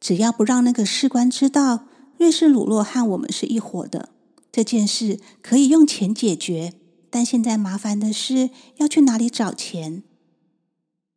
[0.00, 1.86] 只要不让那个士官知道
[2.18, 4.08] 瑞士鲁洛和我们是一伙的，
[4.50, 6.72] 这件事可以用钱解决。
[7.10, 10.02] 但现在麻烦的是要去哪里找钱？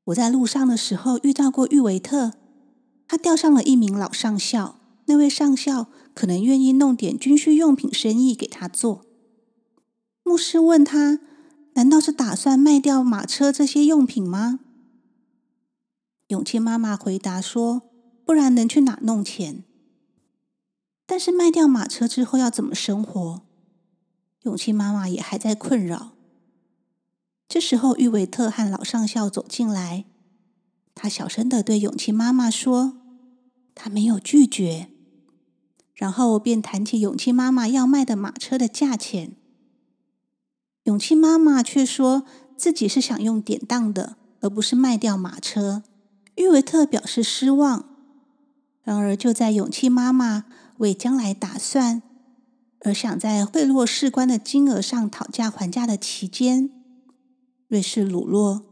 [0.04, 2.34] 我在路上的时候遇到过玉维特，
[3.08, 4.80] 他钓上了一名老上校。
[5.06, 9.04] 那位上校。”可能愿意弄点军需用品生意给他做。
[10.24, 11.20] 牧师问他
[11.76, 14.62] ：“难道是打算卖掉马车这些用品吗？”
[16.28, 17.84] 永清妈妈回答说
[18.26, 19.64] ：“不然能去哪弄钱？
[21.06, 23.42] 但是卖掉马车之后要怎么生活？”
[24.44, 26.14] 永清妈妈也还在困扰。
[27.48, 30.06] 这时候，玉维特和老上校走进来，
[30.96, 32.98] 他小声的对永清妈妈说
[33.76, 34.90] ：“他没有拒绝。”
[35.94, 39.36] 然后便谈起永清妈妈要卖的马车的价钱。
[40.84, 42.24] 永清妈妈却说
[42.58, 45.84] 自己是想用典当的，而不是卖掉马车。
[46.36, 47.86] 郁维特表示失望。
[48.84, 50.46] 然而，就在永清妈妈
[50.78, 52.02] 为将来打算，
[52.82, 56.70] 而想在贿赂士官的金额上讨价还价的期间，
[57.70, 58.64] 瑞士鲁洛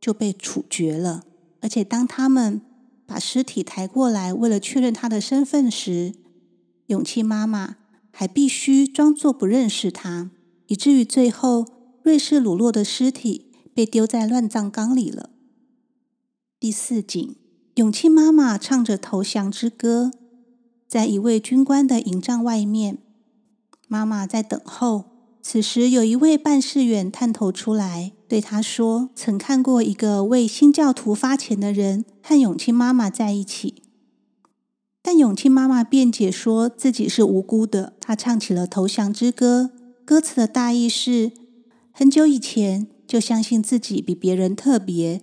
[0.00, 1.24] 就被处决了。
[1.60, 2.60] 而且，当他们
[3.04, 6.14] 把尸体抬过来，为了确认他的身份时，
[6.86, 7.76] 勇气妈妈
[8.12, 10.30] 还必须装作不认识他，
[10.72, 11.66] 以至于最后
[12.02, 15.28] 瑞士鲁洛的尸体被丢在乱葬岗里了。
[16.58, 17.36] 第四景，
[17.74, 20.10] 永琪妈妈唱着投降之歌，
[20.88, 22.96] 在一位军官的营帐外面，
[23.86, 25.04] 妈妈在等候。
[25.42, 33.82] 此时，有一位办事员探头出来，对他说：“曾看过一个为新教徒发钱的人和永琪妈妈在一起。”
[35.04, 37.92] 但永清妈妈辩解说自己是无辜的。
[38.00, 39.72] 她唱起了投降之歌，
[40.04, 41.32] 歌词的大意是：
[41.92, 45.22] 很久以前就相信自己比别人特别，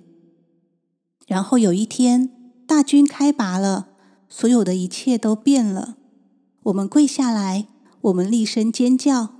[1.28, 2.30] 然后有一天
[2.66, 3.90] 大军开拔了，
[4.30, 5.98] 所有的一切都变了。
[6.64, 7.68] 我们跪下来，
[8.02, 9.36] 我们厉声尖叫。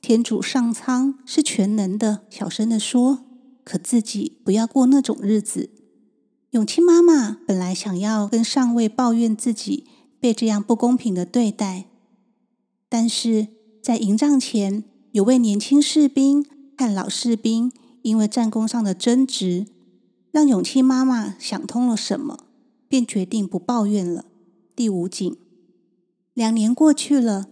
[0.00, 3.24] 天主上苍是全能的，小声的说。
[3.64, 5.70] 可自己不要过那种日子。
[6.50, 9.86] 永清妈妈本来想要跟上尉抱怨自己
[10.18, 11.84] 被这样不公平的对待，
[12.88, 13.46] 但是
[13.82, 16.46] 在营帐前有位年轻士兵
[16.78, 19.66] 和老士兵因为战功上的争执，
[20.30, 22.44] 让勇气妈妈想通了什么，
[22.86, 24.24] 便决定不抱怨了。
[24.76, 25.36] 第五景，
[26.32, 27.48] 两年过去了，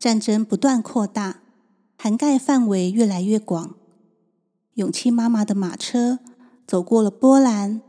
[0.00, 1.42] 战争不断扩大，
[1.96, 3.76] 涵盖范围越来越广。
[4.74, 6.18] 勇气妈妈的马车
[6.66, 7.80] 走过了波兰。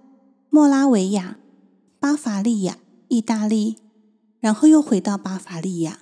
[0.52, 1.38] 莫拉维亚、
[2.00, 3.78] 巴伐利亚、意大利，
[4.40, 6.00] 然后又回到巴伐利亚。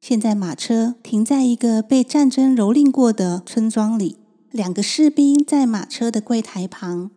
[0.00, 4.16] 现在马车停在一个被战争蹂躏过的村庄里，
[4.50, 7.10] 两个士兵在马车的柜台旁，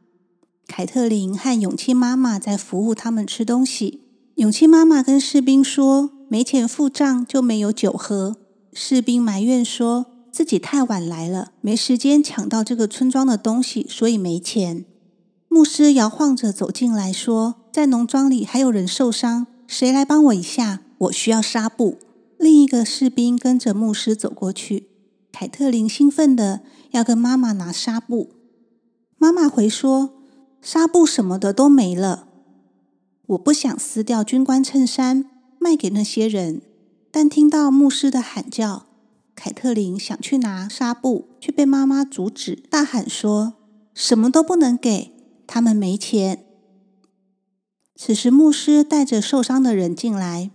[0.67, 4.01] 凯特琳和勇气妈妈在服务他们吃东西。
[4.35, 8.35] 勇气妈妈跟士兵说：“没钱付账，就没有酒喝。”
[8.73, 14.83] 士兵埋怨说自己太晚来了，没时间抢到这个村庄的东西，所以没钱。
[15.47, 20.81] 牧师摇晃着走进来说：“在农庄里还有人受伤，谁来帮我一下？
[20.97, 21.97] 我需要纱布。”
[22.43, 24.89] 另一个士兵跟着牧师走过去。
[25.31, 28.29] 凯特琳兴奋的要跟妈妈拿纱布，
[29.17, 30.13] 妈妈回说
[30.61, 32.27] ：“纱布什么的都没了。”
[33.27, 35.25] 我不想撕掉军官衬衫
[35.57, 36.61] 卖给那些人，
[37.09, 38.85] 但听到牧师的喊叫，
[39.33, 43.53] 凯特琳想去拿纱布，却被妈妈阻止，大喊说
[43.95, 45.13] ：“什么都不能给，
[45.47, 46.45] 他们没钱。”
[47.95, 50.51] 此时，牧师带着受伤的人进来，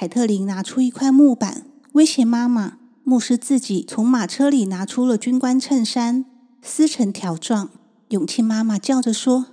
[0.00, 2.78] 凯特琳拿出一块木板，威胁妈妈。
[3.02, 6.24] 牧师自己从马车里拿出了军官衬衫，
[6.62, 7.70] 撕成条状。
[8.10, 9.46] 永庆妈妈叫着说：“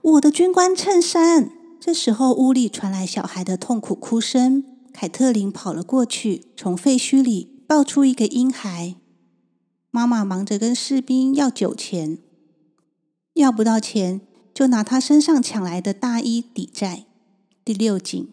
[0.00, 4.64] 我的军官衬衫！”这时候，屋里传来小孩的痛苦哭声。
[4.90, 8.94] 凯特琳跑了过去，从废墟里抱出一个婴孩。
[9.90, 12.16] 妈妈忙着跟士兵要酒钱，
[13.34, 14.22] 要不到钱
[14.54, 17.04] 就拿他身上抢来的大衣抵债。
[17.62, 18.26] 第六景，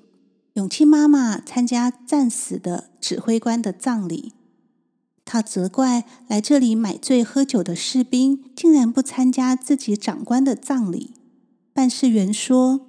[0.57, 4.33] 永庆妈妈参加战死的指挥官的葬礼，
[5.23, 11.13] 她责怪来这里买醉喝酒的士兵竟然不参加自己长官的葬礼。
[11.73, 12.81] 办事员说。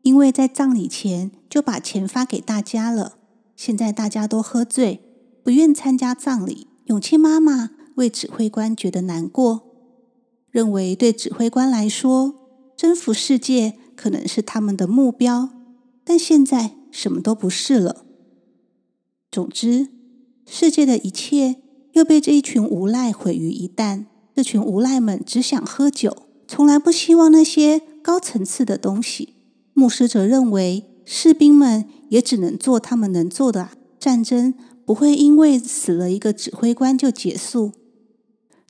[0.00, 3.14] 因为在葬礼前就把钱发给大家了，
[3.56, 5.00] 现在大家都喝醉，
[5.42, 6.66] 不愿参加葬礼。
[6.84, 9.62] 永庆妈妈为指挥官觉得难过，
[10.50, 12.34] 认为对指挥官来说，
[12.76, 15.48] 征服世界可能是他们的目标，
[16.04, 18.06] 但现在什么都不是了。
[19.28, 19.88] 总之，
[20.46, 21.56] 世界的一切
[21.92, 24.06] 又被这一群无赖毁于一旦。
[24.32, 29.34] 这群无赖们只想喝酒，从来不希望那些高层次的东西。
[29.72, 33.70] 牧师则认为，士兵们也只能做他们能做的。
[33.98, 34.54] 战争
[34.86, 37.72] 不会因为死了一个指挥官就结束。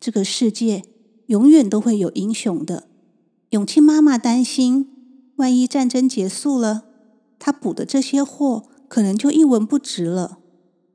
[0.00, 0.82] 这个世界
[1.26, 2.88] 永远都会有英雄的。
[3.50, 4.88] 永庆妈妈担心，
[5.36, 6.84] 万一战争结束了，
[7.44, 10.38] 他补的这些货可能就一文不值了。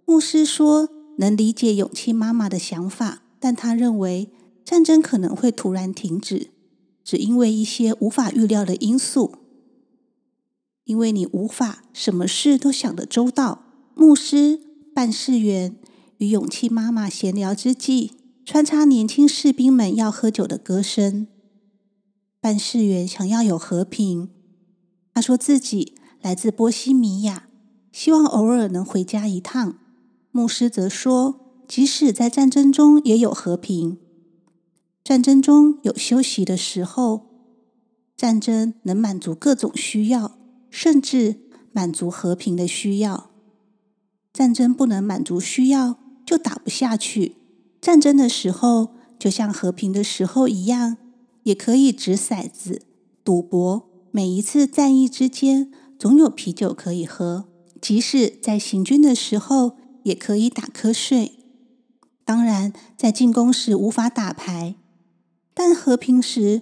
[0.03, 4.31] 牧师说，能理解勇气妈妈的想法，但他认为
[4.65, 6.49] 战争可能会突然停止，
[7.03, 9.35] 只因为一些无法预料的因素。
[10.85, 13.65] 因为你无法什么事都想得周到。
[13.93, 14.59] 牧师、
[14.95, 15.77] 办事员
[16.17, 21.27] 与勇气妈妈闲聊之际，穿插年轻士兵们要喝酒的歌声。
[22.41, 24.31] 办事员想要有和平，
[25.13, 27.47] 他说自己来自波西米亚，
[27.91, 29.75] 希望偶尔能回家一趟。
[30.32, 33.97] 牧师则说，即使在战争中也有和平，
[35.03, 37.27] 战争中有休息的时候，
[38.17, 40.38] 战争能满足各种需要。
[40.71, 41.38] 甚至
[41.71, 43.32] 满足和平的需要。
[44.32, 47.38] 战争不能满足需要，就打不下去。
[47.82, 50.97] 战争的时候，就像和平的时候一样，
[51.41, 52.84] 也可以掷骰子、
[53.23, 53.89] 赌博。
[54.12, 57.45] 每一次战役之间，总有啤酒可以喝。
[57.81, 61.33] 即使在行军的时候，也可以打瞌睡。
[62.23, 64.75] 当然，在进攻时无法打牌，
[65.53, 66.62] 但和平时，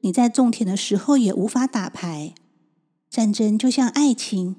[0.00, 2.34] 你在种田的时候也无法打牌。
[3.10, 4.56] 战争就像爱情，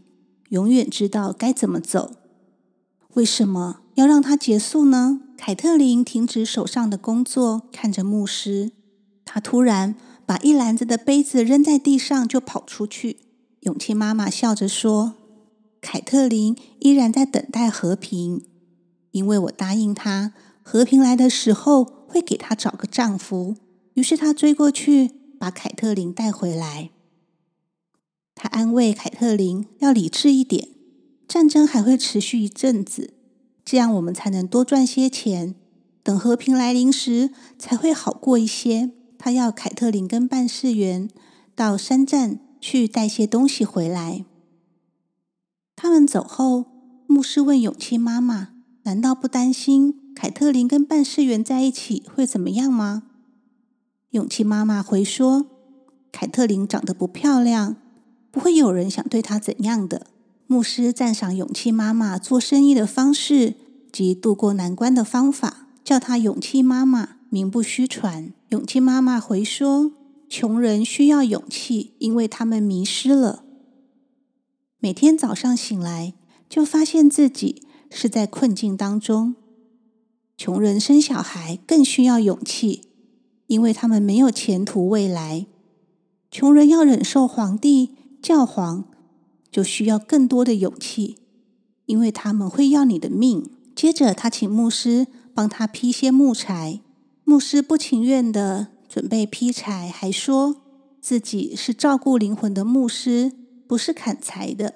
[0.50, 2.16] 永远知道该怎么走。
[3.14, 5.22] 为什么要让它结束呢？
[5.38, 8.72] 凯特琳停止手上的工作，看着牧师。
[9.26, 13.18] 她突然把一篮子的杯子扔在地上，就跑出去。
[13.62, 15.16] 永庆妈妈笑着说
[15.82, 18.46] ：“凯特琳依然在等待和平，
[19.12, 23.56] 因为我答应她，和平来的时候会给她找个丈夫。”
[23.96, 26.92] 于是她追过去，把凯特琳带回来。
[28.42, 30.70] 他安慰凯特琳要理智一点，
[31.28, 33.14] 战争还会持续一阵子，
[33.66, 35.56] 这样我们才能多赚些钱，
[36.02, 38.92] 等和平来临时才会好过一些。
[39.18, 41.10] 他要凯特琳跟办事员
[41.54, 44.26] 到山站去带些东西回来。
[45.76, 46.66] 他们走后，
[47.08, 48.50] 牧师问勇气妈妈
[48.84, 53.04] ：“难道不担心凯特琳跟办事员在一起会怎么样吗？”
[54.12, 55.46] 勇气妈妈回说
[56.12, 57.76] ：“凯特琳长得不漂亮。”
[58.32, 60.06] 不会有人想对她怎样的。
[60.46, 63.56] 牧师赞赏勇气妈妈做生意的方式
[63.92, 68.32] 及度过难关的方法，叫她勇气妈妈名不虚传。
[68.50, 69.92] 勇气妈妈回说
[70.30, 73.44] ：“穷人需要勇气，因为他们迷失了。
[74.80, 76.14] 每天早上醒来，
[76.48, 79.36] 就发现自己是在困境当中。
[80.38, 82.84] 穷人生小孩更需要勇气，
[83.48, 85.48] 因为他们没有前途未来。”
[86.30, 88.86] 穷人要忍受皇帝、教皇，
[89.52, 91.18] 就需要更多的勇气，
[91.88, 96.82] 因为他们会要你的命。”接着，他请牧师帮他劈些木柴。
[97.24, 100.58] 牧师不情愿的准备劈柴，还说
[101.00, 103.32] 自己是照顾灵魂的牧师，
[103.68, 104.74] 不是砍柴的。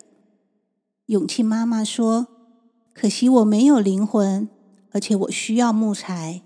[1.07, 2.27] 勇气妈妈说
[2.93, 4.47] ：“可惜我没有灵魂，
[4.91, 6.43] 而且我需要木材。”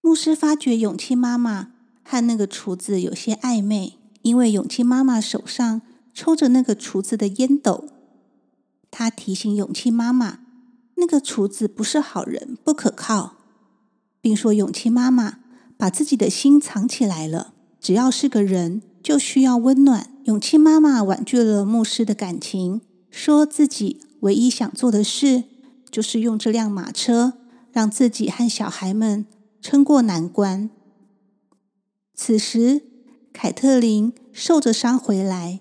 [0.00, 5.82] 牧师发觉勇气妈妈和那个厨子有些暧昧，因为勇气妈妈手上
[6.14, 7.88] 抽着那个厨子的烟斗。
[8.90, 10.40] 他提醒勇气妈妈，
[10.96, 13.36] 那个厨子不是好人，不可靠，
[14.24, 15.40] 并说勇气妈妈
[15.76, 20.08] 把自己的心藏起来了，只要是个人就需要温暖。
[20.24, 25.44] 勇气妈妈婉拒了牧师的感情，说自己唯一想做的事
[25.90, 27.34] 就是用这辆马车
[27.70, 29.26] 让自己和小孩们
[29.60, 30.70] 撑过难关。
[32.14, 32.80] 此时，
[33.34, 35.60] 凯特琳受着伤回来。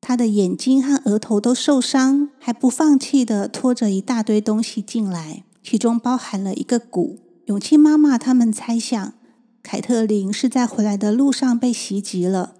[0.00, 7.20] 他的眼睛和额头都受伤，还不放弃的拖着一大堆东西进来，其中包含了一个鼓。
[7.46, 9.14] 勇气妈妈他们猜想，
[9.62, 12.54] 凯特琳是在回来的路上被袭击了。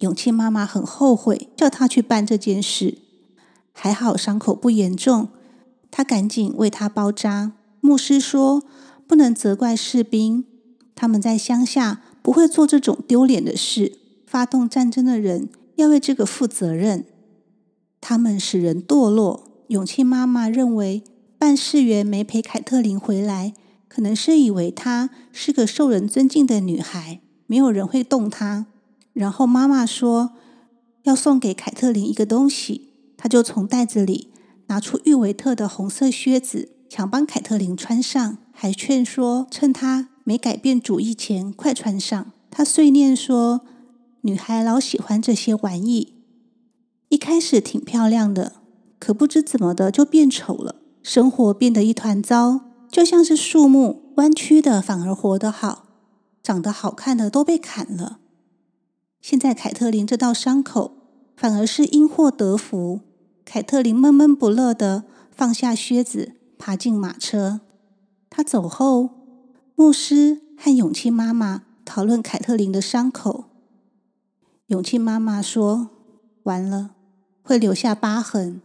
[0.00, 2.98] 勇气妈妈很后悔，叫他去办这件事。
[3.72, 5.28] 还好伤口不严重，
[5.90, 7.52] 他赶紧为他包扎。
[7.80, 8.62] 牧师说，
[9.06, 10.44] 不能责怪士兵，
[10.94, 13.98] 他们在乡下不会做这种丢脸的事。
[14.26, 15.48] 发动战争的人。
[15.76, 17.04] 要为这个负责任，
[18.00, 19.44] 他们使人堕落。
[19.68, 21.02] 勇气妈妈认为，
[21.36, 23.52] 办事员没陪凯特琳回来，
[23.96, 28.66] 可能是以为她是个受人尊敬的女孩，没有人会动她。
[29.14, 30.32] 然后妈妈说
[31.04, 34.28] 要送给凯特琳一个东西，她就从袋子里
[34.66, 42.32] 拿出玉维特的红色靴子，想帮凯特琳穿上，还劝说趁她没改变主意前快穿上。
[42.50, 43.62] 她碎念说。
[44.20, 46.12] 女孩老喜欢这些玩意，
[47.08, 48.56] 一开始挺漂亮的，
[48.98, 50.82] 可不知怎么的就变丑了。
[51.02, 52.60] 生活变得一团糟，
[52.96, 55.84] 就像是树木，弯曲的反而活得好，
[56.42, 58.20] 长得好看的都被砍了。
[59.20, 60.96] 现在凯特琳这道伤口
[61.36, 63.00] 反而是因祸得福。
[63.44, 67.60] 凯特琳闷闷不乐的放下靴子，爬进马车。
[68.30, 69.10] 她走后，
[69.74, 73.44] 牧师和勇气妈妈讨论凯特琳的伤口。
[74.68, 75.90] 勇气妈妈说
[76.44, 76.92] ：“完了，
[77.42, 78.62] 会留下疤痕。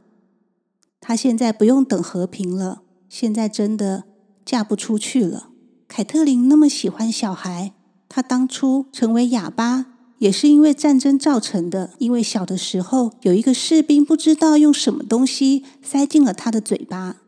[1.02, 4.06] 她现在不用等和平了，现在真的
[4.52, 5.48] 嫁不出去了。”
[5.88, 7.74] 凯特琳那么喜欢小孩，
[8.10, 9.86] 她当初成为哑巴
[10.18, 11.94] 也是因为战争造成的。
[12.00, 17.22] 因为小的时候有一个士兵不知道用什么东西塞进了他的嘴巴。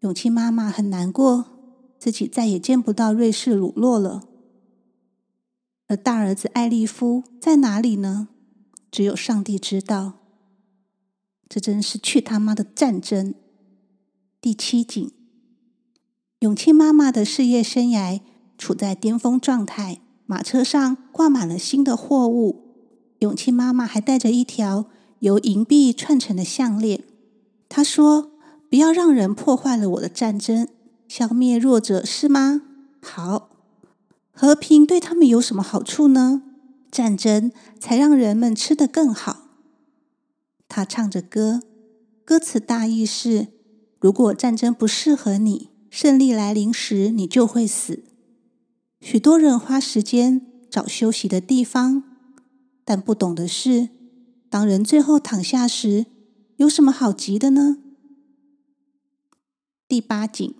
[0.00, 1.46] 勇气妈妈很难过，
[1.98, 4.24] 自己再也见不到瑞士鲁洛了。
[5.86, 8.28] 而大儿子艾利夫在哪里呢？
[8.90, 10.20] 只有上帝知道。
[11.48, 13.34] 这真是去他妈的战争！
[14.40, 15.10] 第七景，
[16.44, 18.20] 勇气妈妈的事业生涯
[18.58, 22.66] 处在巅峰状态，马车上挂满了新的货物。
[23.20, 24.84] 勇气妈妈还带着一条
[25.20, 27.02] 由银币串成的项链。
[27.70, 28.32] 她说
[28.68, 30.68] ：“不要让人破坏了我的战争，
[31.08, 32.60] 消灭弱者，是吗？”
[33.00, 33.48] 好。
[34.30, 36.42] 和平对他们有什么好处呢？
[36.90, 39.48] 战争才让人们吃得更好。
[40.68, 41.62] 他唱着歌，
[42.22, 43.46] 歌词大意是：
[43.98, 48.02] 如果战争不适合你，胜利来临时你就会死。
[49.00, 52.02] 许多人花时间找休息的地方，
[52.84, 53.90] 但不懂的是，
[54.50, 56.06] 当人最后躺下时，
[56.56, 57.78] 有什么好急的呢？
[59.86, 60.52] 第八景，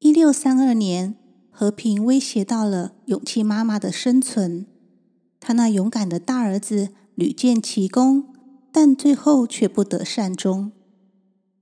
[0.00, 1.14] 一六三二年。
[1.50, 4.66] 和平威胁到了勇气妈妈的生存，
[5.38, 8.34] 他那勇敢的大儿子屡建奇功，
[8.72, 10.72] 但最后却不得善终。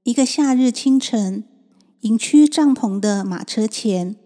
[0.02, 1.44] 一个夏日清晨，
[2.02, 4.16] 营区帐篷的马车前，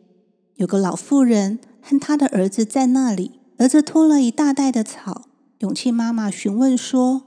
[0.55, 3.33] 有个老妇人和她的儿子在那里。
[3.59, 7.23] 儿子拖了一大袋的草，勇气妈妈询问说：“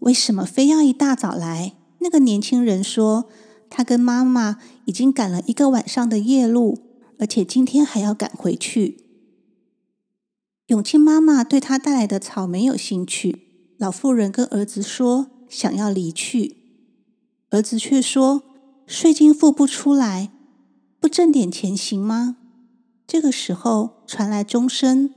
[0.00, 3.30] 为什么非要一大早来？”那个年轻人说
[3.70, 6.78] ：“他跟妈妈已经赶了一个晚上的夜路。”
[7.18, 8.98] 而且今天还要赶回去。
[10.66, 13.74] 勇气妈妈对她带来的草没有兴趣。
[13.78, 16.56] 老妇人跟儿子说想要离去，
[17.48, 18.42] 儿子却说
[18.86, 20.30] 税金付不出来，
[21.00, 22.36] 不挣点钱行吗？
[23.06, 25.12] 这个时候传来钟声，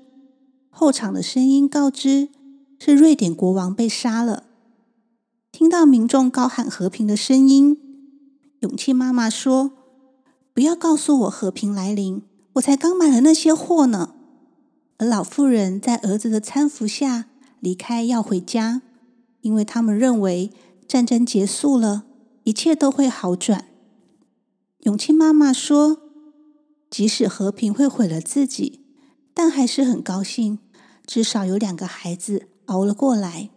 [0.69, 2.29] 后场的声音告知
[2.79, 4.45] 是瑞典国王被杀了。
[5.51, 7.77] 听到民众高喊和平的声音，
[8.61, 9.71] 勇气妈妈说。
[10.51, 12.21] 不要告诉我和平来临，
[12.53, 14.15] 我才刚买了那些货呢。
[14.97, 17.27] 而老妇人在儿子的搀扶下
[17.61, 18.81] 离开，要回家，
[19.39, 20.51] 因为他们认为
[20.85, 22.03] 战争结束了，
[22.49, 23.65] 一切都会好转。
[24.79, 26.01] 永庆妈妈说
[26.89, 28.83] ：“即使和平会毁了自己，
[29.35, 30.57] 但还是很高兴，
[31.05, 33.51] 至少有两个孩子熬了过来。”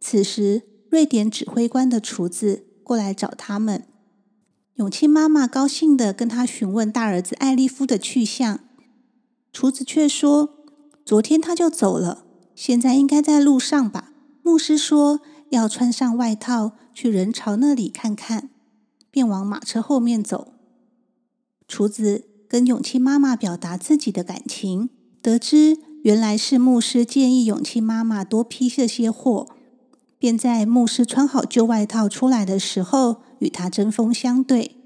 [0.00, 3.86] 此时，瑞典指挥官的厨子过来找他们。
[4.74, 8.58] 永庆妈妈高兴地跟他询问大儿子艾利夫的去向，
[9.52, 10.66] 厨子却说
[11.06, 12.24] ：“昨天他就走了，
[12.56, 14.12] 现在应该在路上吧。”
[14.42, 15.20] 牧师说
[15.50, 18.50] ：“要穿上外套去人潮那里看看。”
[19.12, 20.54] 便往马车后面走。
[21.68, 24.88] 厨子跟勇气妈妈表达自己的感情，
[25.20, 29.48] 得知原来是牧师建议勇气妈妈多批这些货。
[30.18, 34.76] 便在牧师穿好旧外套出来的时候，与他针锋相对，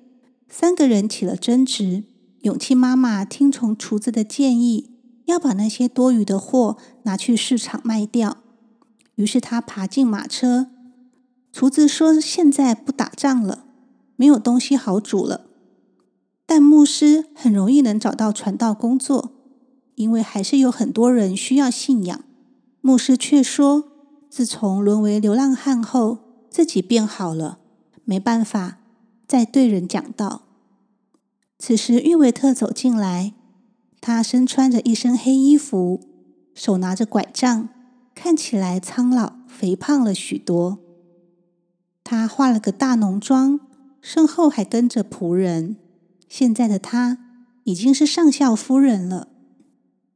[0.48, 2.02] 三个人起了争执。
[2.40, 4.90] 勇气妈妈听从厨子的建议，
[5.26, 8.38] 要把那些多余的货拿去市场卖掉。
[9.14, 10.70] 于是他爬进马车。
[11.57, 13.64] 厨子说：“现在不打仗了，
[14.16, 15.46] 没有东西好煮了。”
[16.44, 19.30] 但牧师很容易能找到传道工作，
[19.94, 22.24] 因为还是有很多人需要信仰。
[22.82, 23.84] 牧师却说。
[24.28, 26.18] 自从沦为流浪汉后，
[26.50, 27.59] 自己变好了，
[28.04, 28.80] 没办法
[29.26, 30.42] 再对人讲道。
[31.59, 33.32] 此时，郁维特走进来，
[34.02, 36.02] 他身穿着一身黑衣服，
[36.52, 37.70] 手拿着拐杖，
[38.14, 40.80] 看起来苍老、肥胖了许多。
[42.07, 43.59] 她化了个大浓妆，
[44.00, 45.76] 身后还跟着仆人。
[46.28, 47.18] 现在的她
[47.64, 49.26] 已经是上校夫人了，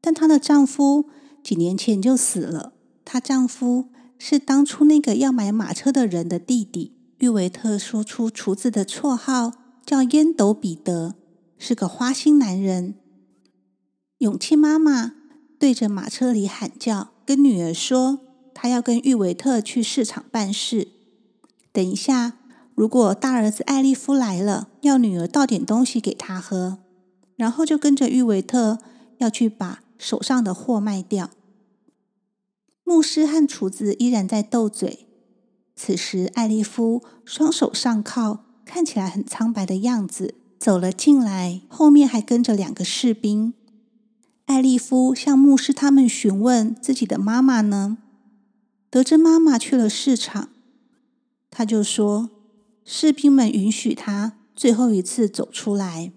[0.01, 1.07] 但她的丈夫
[1.43, 2.75] 几年前就死了。
[3.05, 3.89] 她丈夫。
[4.23, 6.93] 是当初那个要买马车的人的弟弟。
[7.21, 9.53] 郁维特说出厨子的绰号
[9.87, 11.15] 叫烟斗彼得，
[11.57, 12.97] 是个花心男人。
[14.19, 15.15] 勇气妈妈
[15.59, 18.19] 对着马车里喊叫，跟女儿说
[18.53, 20.89] ：“她要跟郁维特去市场办事。
[21.73, 22.35] 等一下，
[22.75, 26.79] 如果大儿子艾利夫来了，要女儿倒点东西给他喝。”
[27.37, 28.79] 然后就跟着玉维特
[29.17, 31.31] 要去把手上的货卖掉。
[32.85, 35.07] 牧师和厨子依然在斗嘴。
[35.75, 43.55] 此时，艾利夫双手上铐，看起来很苍白的样子，走了进来，后面还跟着两个士兵。
[44.45, 47.97] 艾利夫向牧师他们询问自己的妈妈呢？
[48.91, 50.51] 得知妈妈去了市场，
[51.51, 52.31] 他就说
[52.85, 56.13] ：“士兵们允许他最后一次走出来。”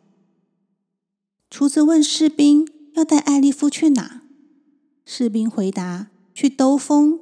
[1.49, 4.21] 厨子问士兵要带艾利夫去哪？
[5.05, 6.07] 士兵回答。
[6.35, 7.19] 去兜风，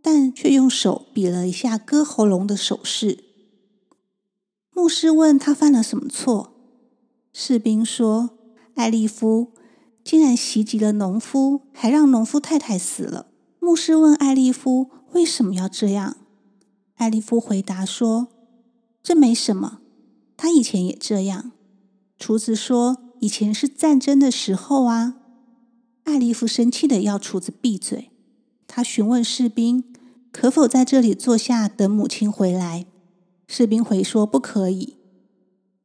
[0.00, 3.22] 但却用手比了一下割喉咙的手势。
[4.72, 6.54] 牧师问他犯了什么错，
[7.34, 8.38] 士兵说
[8.76, 9.52] ：“艾利夫
[10.02, 13.26] 竟然袭击了农夫，还让农夫太太死了。”
[13.60, 16.16] 牧师问艾利夫为什么要这样，
[17.00, 18.28] 艾利夫回答说
[19.02, 19.78] ：“这没什么，
[20.36, 21.52] 他以前也这样。”
[22.20, 25.14] 厨子说：“以前是战争的时候啊。”
[26.04, 28.10] 艾利夫生气的要厨子闭嘴。
[28.66, 29.82] 他询问士兵
[30.30, 32.84] 可否在这里坐下等母亲回来。
[33.48, 34.98] 士兵回说不可以。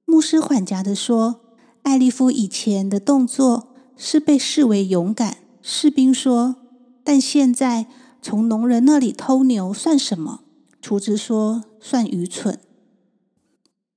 [0.03, 1.39] 牧师缓颊的说
[1.84, 6.57] ：“艾利夫以前的动作是被视为勇敢。”士兵说
[7.05, 7.86] ：“但现在
[8.22, 10.41] 从农人那里偷牛算什么？”
[10.86, 12.59] 厨子说：“算愚蠢。”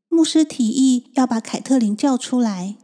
[0.08, 2.78] 牧师提议要把凯特琳叫出来。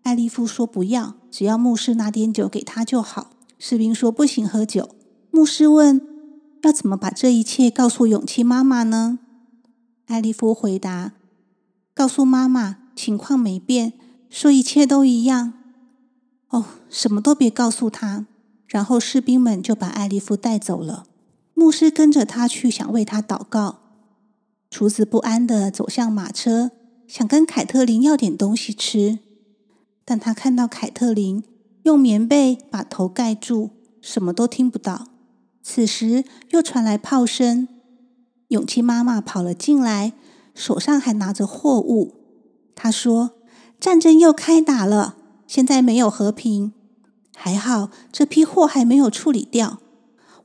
[0.00, 4.94] 艾利夫说：“不要，只要牧师拿点酒给他就好。”士兵说：“不行，喝酒。”
[5.30, 6.00] 牧师问
[6.64, 9.18] ：“要怎么把这一切告诉勇气妈妈呢？”
[10.08, 11.12] 艾利夫回答
[11.92, 13.92] ：“告诉妈妈情况没变，
[14.30, 15.52] 说一切都一样。
[16.48, 18.24] 哦，什么都别告诉他。”
[18.66, 21.04] 然后士兵们就把艾利夫带走了。
[21.60, 23.80] 牧师跟着他去，想为他祷告。
[24.70, 26.70] 厨子不安地走向马车，
[27.06, 29.18] 想跟凯特琳要点东西吃，
[30.06, 31.44] 但他看到凯特琳
[31.82, 35.08] 用棉被把头盖住，什么都听不到。
[35.62, 37.68] 此时又传来炮声，
[38.48, 40.14] 勇气妈妈跑了进来，
[40.54, 42.14] 手上还拿着货物。
[42.74, 43.32] 她说
[43.78, 46.72] ：“战争又开打了，现在没有和平。
[47.36, 49.80] 还好这批货还没有处理掉，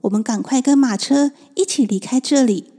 [0.06, 2.72] 我们赶快跟马车一起离开这里。”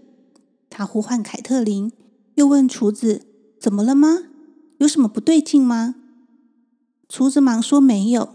[0.68, 1.92] 他呼唤凯特琳，
[2.34, 3.26] 又问厨子
[3.60, 4.24] ：“怎么了吗？
[4.78, 5.94] 有什么不对劲吗？”
[7.08, 8.34] 厨子忙说：“没有。”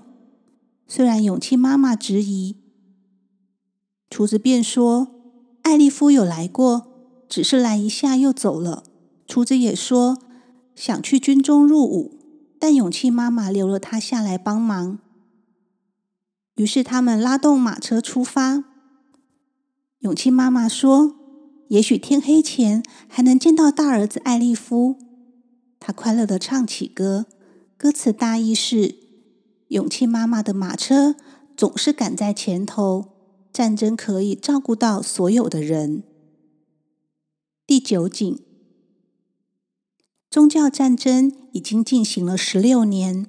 [0.87, 2.55] 虽然勇气妈妈质疑。
[4.09, 5.07] 厨子便说
[5.63, 6.87] ：“艾利夫有来过，
[7.29, 8.83] 只是来一下又走了。”
[9.27, 10.17] 厨子也说
[10.75, 12.19] 想去军中入伍，
[12.59, 14.99] 但勇气妈妈留了他下来帮忙。
[16.55, 18.65] 于是他们拉动马车出发。
[20.01, 21.15] 永庆妈妈说
[21.69, 24.97] ：“也许天黑前还能见到大儿子艾利夫。”
[25.79, 27.27] 他快乐地唱起歌，
[27.77, 28.95] 歌词大意是：
[29.67, 31.15] 永庆妈妈的马车
[31.55, 33.09] 总是赶在前头，
[33.53, 36.03] 战争可以照顾到所有的人。
[37.67, 38.39] 第九景，
[40.31, 43.27] 宗教战争已经进行了十六年，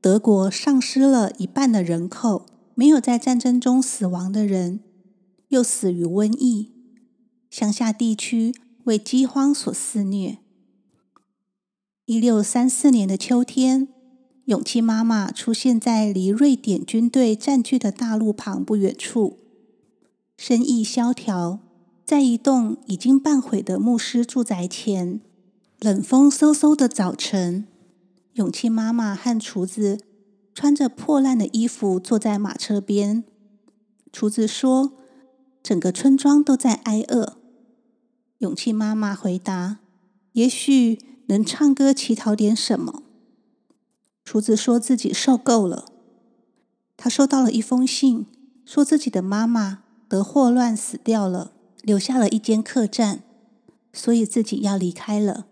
[0.00, 4.80] 德国丧失了一半的人口，没有在战争中死亡的人，
[5.50, 6.72] 又死于瘟疫。
[7.48, 10.38] 乡下地区为饥荒所肆虐。
[12.06, 13.88] 一六三四年的秋天，
[14.46, 19.38] 勇气妈妈出现在离瑞典军队占据的大路旁不远处，
[20.36, 21.60] 生意萧条。
[22.04, 25.20] 在一栋已经半毁的牧师住宅前，
[25.78, 27.68] 冷风嗖嗖的早晨，
[28.34, 30.00] 勇气妈妈和厨子
[30.52, 33.22] 穿着破烂的衣服坐在马车边。
[34.12, 34.94] 厨子说
[35.70, 37.36] ：“整个村庄都在挨饿。”
[38.38, 39.78] 永庆妈妈回答
[40.34, 43.04] ：“也许能唱歌乞讨点什么。”
[44.24, 45.84] 厨子说自己受够了。
[46.96, 48.26] 他收到了一封信，
[48.64, 51.52] 说自己的妈妈得霍乱死掉了。
[51.82, 53.22] 留下了一间客栈，
[53.92, 55.46] 所以自己要离开了。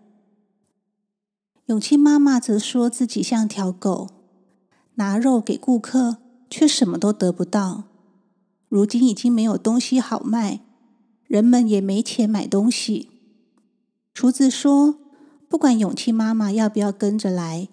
[1.67, 4.09] 永庆妈妈则说自己像条狗，
[4.95, 6.17] 拿肉给顾客，
[6.49, 7.85] 却什么都得不到。
[8.69, 10.61] 如今已经没有东西好卖，
[11.27, 13.09] 人们也没钱买东西。
[14.13, 14.99] 厨子说，
[15.49, 17.67] 不管勇气妈妈要不要跟着来，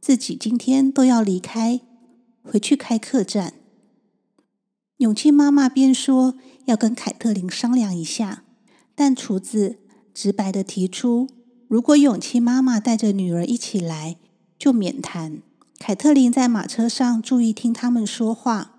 [0.00, 1.80] 自己今天都要离开，
[2.44, 3.54] 回去开客栈。
[4.98, 6.36] 勇气妈妈便说。
[6.66, 8.42] 要跟凯特琳商量一下，
[8.94, 9.80] 但厨子
[10.14, 11.28] 直白的提出，
[11.68, 14.16] 如果勇气妈妈带着女儿一起来，
[14.58, 15.42] 就免谈。
[15.78, 18.73] 凯特琳在马车上注意听他们说话。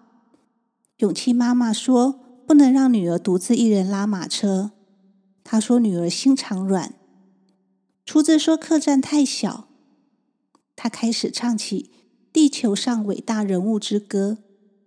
[0.98, 4.72] 永庆妈妈说，不能让女儿独自一人拉马车。
[5.43, 6.93] 她说女儿心肠软。
[8.06, 9.68] 厨子说客栈太小。
[10.76, 11.91] 她开始唱起
[12.32, 14.38] 地球上伟大人物之歌，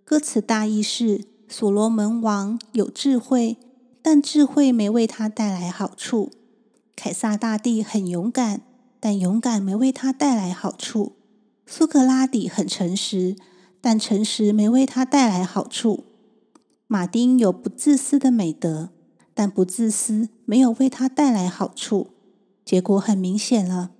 [0.03, 1.25] 歌词大意是。
[1.51, 3.57] 所罗门王有智慧，
[4.03, 6.31] 但智慧没为他带来好处。
[6.95, 8.61] 凯撒大帝很勇敢，
[8.99, 11.13] 但勇敢没为他带来好处。
[11.65, 13.35] 苏格拉底很诚实，
[13.81, 16.05] 但诚实没为他带来好处。
[16.87, 18.89] 马丁有不自私的美德，
[19.33, 22.07] 但不自私没有为他带来好处。
[22.65, 23.91] 结果很明显了，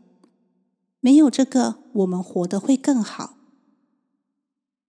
[0.99, 3.37] 没有这个，我们活得会更好。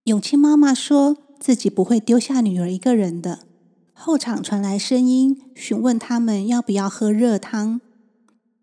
[0.04, 1.18] 永庆妈妈说。
[1.40, 3.46] 自己不会丢下女儿一个人的。
[3.94, 7.80] 后场传来声音，询问他们要不要喝热汤。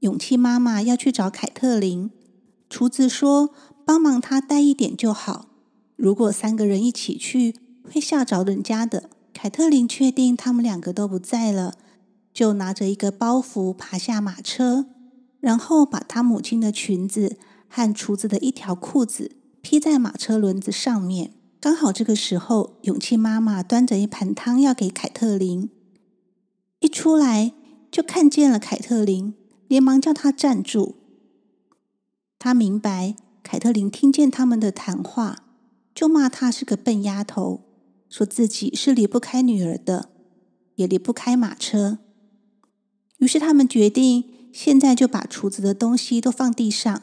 [0.01, 2.11] 勇气妈妈要去找凯特琳，
[2.69, 3.49] 厨子说
[3.83, 5.47] 帮忙她带一点就好。
[5.97, 9.09] 如果三个人一起去，会吓着人家的。
[9.33, 11.73] 凯特琳确定他们两个都不在了，
[12.33, 14.85] 就拿着一个包袱爬下马车，
[15.39, 17.37] 然后把她母亲的裙子
[17.67, 21.33] 和厨子的一条裤子披在马车轮子上面。
[21.59, 25.69] 刚好这个时候，勇气妈妈端着一盘汤要给凯特琳，
[26.79, 27.53] 一出来
[27.91, 29.33] 就看见了凯特琳，
[29.67, 30.95] 连忙叫她站住。
[32.37, 35.43] 她明白凯特琳听见他们的谈话，
[35.97, 37.61] 就骂她是个笨丫头，
[38.07, 40.11] 说自己是离不开女儿的，
[40.75, 41.97] 也离不开马车。
[43.17, 47.01] 于是他们决定现在就把厨子的东西都放地上，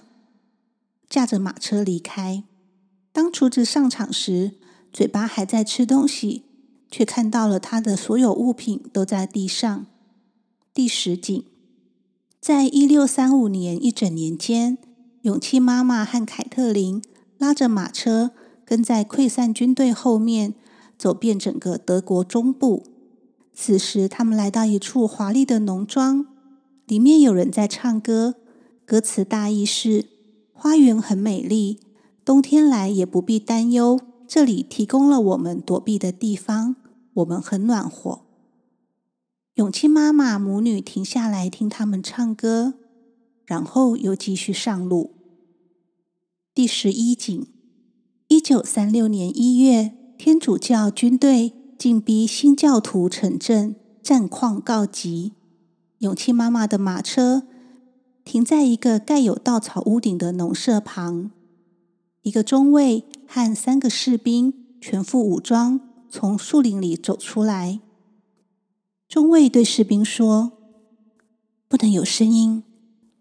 [1.10, 2.44] 驾着马车离开。
[3.10, 4.52] 当厨子上场时，
[4.92, 6.44] 嘴巴还在吃东西，
[6.88, 9.86] 却看到了他的所有物品都在地上。
[10.72, 11.44] 第十景，
[12.40, 14.78] 在一六三五年一整年间，
[15.22, 17.02] 勇气妈妈和凯特琳
[17.38, 18.30] 拉着马车，
[18.64, 20.54] 跟在溃散军队后面，
[20.96, 22.84] 走遍整个德国中部。
[23.52, 26.26] 此时，他们来到一处华丽的农庄，
[26.86, 28.34] 里面有人在唱歌，
[28.84, 30.06] 歌词大意是：
[30.52, 31.80] 花园很美丽。
[32.24, 36.74] 冬天来也不必担忧，这里提供了我们躲避的地方，
[37.12, 38.22] 我们很暖和。
[39.54, 42.74] 永庆妈妈母女停下来听他们唱歌，
[43.44, 45.12] 然后又继续上路。
[46.52, 47.46] 第十一景：
[48.34, 55.34] 一九三六年一月，天主教军队进逼新教徒城镇，战况告急。
[55.98, 57.44] 永庆妈妈的马车
[58.24, 61.30] 停在一个盖有稻草屋顶的农舍旁。
[62.22, 65.78] 一个中尉和三个士兵全副武装
[66.10, 67.78] 从树林里走出来。
[69.06, 70.50] 中尉对士兵说
[71.70, 72.64] ：“不能有声音，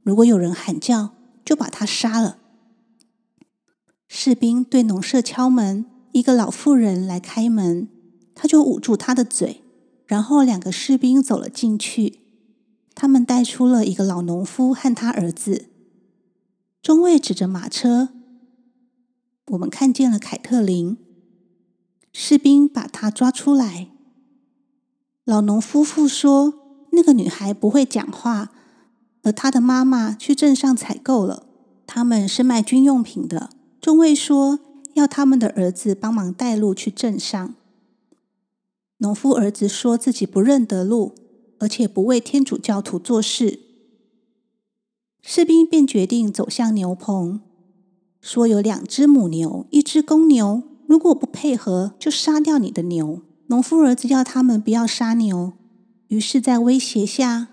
[0.02, 1.12] 如果有人喊叫，
[1.46, 2.40] 就把他杀了。”
[4.16, 7.90] 士兵对农舍敲门，一个老妇人来开门，
[8.36, 9.64] 他就捂住她的嘴，
[10.06, 12.20] 然后两个士兵走了进去。
[12.94, 15.66] 他们带出了一个老农夫和他儿子。
[16.84, 18.10] 中尉指着马车，
[19.48, 20.96] 我们看见了凯特琳。
[22.14, 23.88] 士兵把她抓出来。
[25.26, 26.54] 老农夫妇说，
[26.92, 28.52] 那个女孩不会讲话，
[29.24, 31.48] 而她的妈妈去镇上采购了。
[31.88, 33.50] 他们是卖军用品的。
[33.84, 34.62] 中尉说，
[34.94, 37.54] 要他们的儿子帮忙带路去镇上。
[39.00, 41.14] 农夫儿子说自己不认得路，
[41.60, 43.60] 而且不为天主教徒做事。
[45.22, 47.42] 士兵便决定走向牛棚，
[48.22, 53.22] 说有两只母牛，一只公牛，如果不配合，就杀掉你的牛。
[53.48, 55.52] 农夫儿子要他们不要杀牛，
[56.08, 57.50] 于是，在威胁下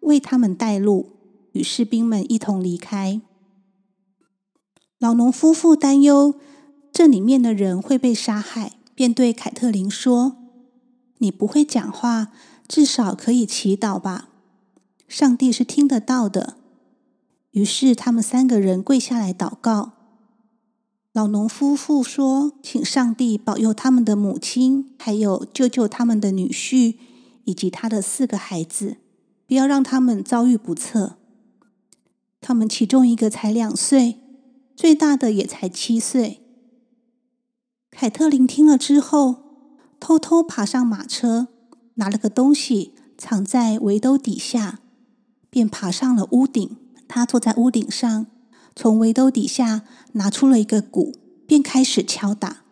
[0.00, 1.06] 为他们带路，
[1.52, 3.22] 与士兵们一同离开。
[5.00, 6.34] 老农夫妇担忧
[6.92, 10.36] 这里面的人会被杀害，便对凯特琳说
[11.18, 12.28] ：“你不会讲话，
[12.68, 14.28] 至少可以祈祷吧？
[15.08, 16.58] 上帝是听得到的。”
[17.52, 19.92] 于是他们三个人跪下来祷告。
[21.14, 26.96] 老农夫妇说：“请上帝保佑他们的母亲，还有救救他们的女婿
[27.44, 28.98] 以及他的四个孩子，
[29.46, 31.16] 不要让他们遭遇不测。
[32.42, 34.18] 他们其中一个才两岁。”
[34.80, 36.40] 最大的也才七岁。
[37.90, 39.42] 凯特琳听了之后，
[40.00, 41.48] 偷偷爬上马车，
[41.96, 44.78] 拿了个东西藏在围兜底下，
[45.50, 46.78] 便爬上了屋顶。
[47.06, 48.26] 他坐在屋顶上，
[48.74, 51.12] 从围兜底下拿出了一个鼓，
[51.46, 52.62] 便开始敲打。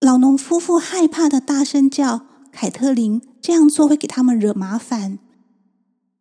[0.00, 5.18] 老农夫妇害怕的大声叫：“凯特琳这样做会给他们惹麻烦。”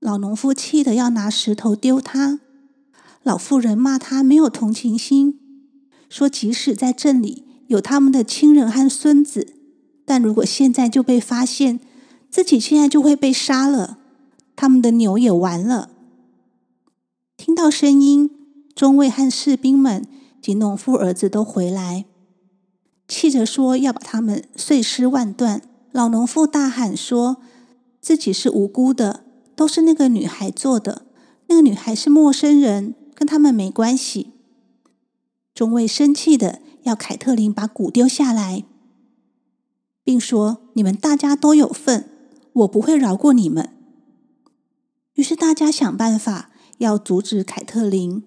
[0.01, 2.41] 老农夫气得要拿石头丢他。
[3.25, 5.39] 老妇人骂他没有同情心，
[6.09, 9.55] 说即使在镇里有他们的亲人和孙子，
[10.05, 11.79] 但如果现在就被发现，
[12.29, 13.97] 自己现在就会被杀了，
[14.55, 15.89] 他们的牛也完了。
[17.35, 18.29] 听到声音，
[18.75, 20.05] 中尉和士兵们
[20.39, 22.05] 及农夫儿子都回来，
[23.07, 25.63] 气着说要把他们碎尸万段。
[25.91, 27.37] 老农妇大喊说
[27.99, 29.21] 自己是无辜的，
[29.55, 31.07] 都是那个女孩做的，
[31.47, 32.93] 那个女孩是陌生人。
[33.15, 34.33] 跟他们没关系。
[35.53, 38.65] 中尉生气的要凯特琳把鼓丢下来，
[40.03, 42.09] 并说：“你们大家都有份，
[42.53, 43.69] 我不会饶过你们。”
[45.15, 48.23] 于是大家想办法要阻止凯特琳。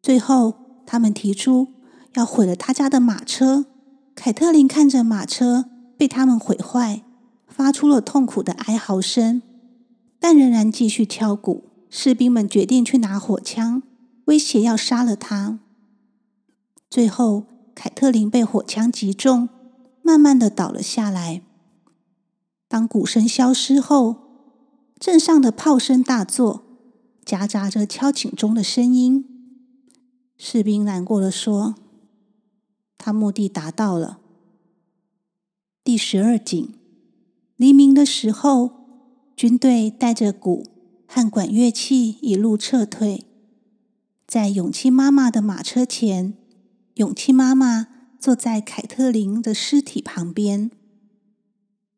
[0.00, 1.74] 最后，他们提出
[2.14, 3.66] 要毁了他家的马车。
[4.14, 5.66] 凯特琳看着马车
[5.98, 7.02] 被他们毁坏，
[7.46, 9.42] 发出了痛苦的哀嚎声，
[10.18, 11.64] 但仍然继续敲鼓。
[11.98, 13.82] 士兵们决定去拿火枪，
[14.26, 15.60] 威胁要杀了他。
[16.90, 19.48] 最后，凯特琳被火枪击中，
[20.02, 21.40] 慢慢的倒了下来。
[22.68, 24.16] 当鼓声消失后，
[25.00, 26.64] 镇上的炮声大作，
[27.24, 29.24] 夹杂着敲警钟的声音。
[30.36, 31.76] 士兵难过的说
[32.98, 34.18] ：“他目的达到了。”
[35.82, 36.74] 第十二景，
[37.56, 38.70] 黎明的时候，
[39.34, 40.75] 军队带着鼓。
[41.06, 43.24] 和管乐器一路撤退，
[44.26, 46.34] 在勇气妈妈的马车前，
[46.94, 47.88] 勇气妈妈
[48.18, 50.70] 坐在凯特琳的尸体旁边。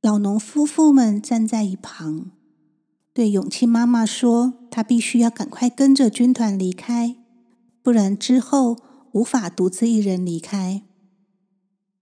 [0.00, 2.30] 老农夫妇们站在一旁，
[3.12, 7.16] 对勇气妈妈说：“她必须要赶快跟着军团离开，
[7.82, 8.76] 不然之后
[9.12, 10.82] 无法独自一人离开。”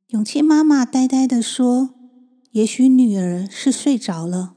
[0.08, 1.94] 勇气妈妈呆呆地说
[2.52, 4.55] ：“也许女儿是睡着了。”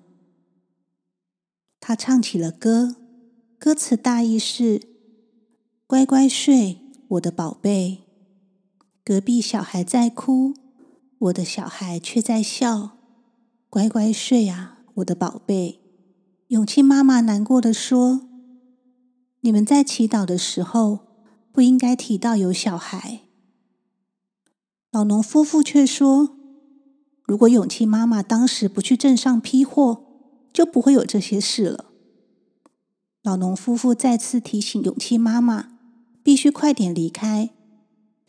[1.89, 2.97] 他唱起了歌，
[3.57, 4.79] 歌词大意是
[5.87, 8.03] ：“乖乖睡，我的宝贝。
[9.03, 10.53] 隔壁小孩在哭，
[11.17, 12.91] 我的小孩却在笑。
[13.71, 15.79] 乖乖睡啊，我的宝贝。”
[16.49, 18.21] 永庆妈妈难过的说
[19.41, 20.99] ：“你们在祈祷的时候，
[21.51, 23.21] 不应该提到有小孩。”
[24.93, 26.37] 老农夫妇却说
[27.25, 30.05] ：“如果永庆妈妈当时不去镇上批货。”
[30.51, 31.85] 就不会有这些事了。
[33.21, 35.69] 老农夫妇再次提醒勇气妈妈，
[36.23, 37.49] 必须快点离开，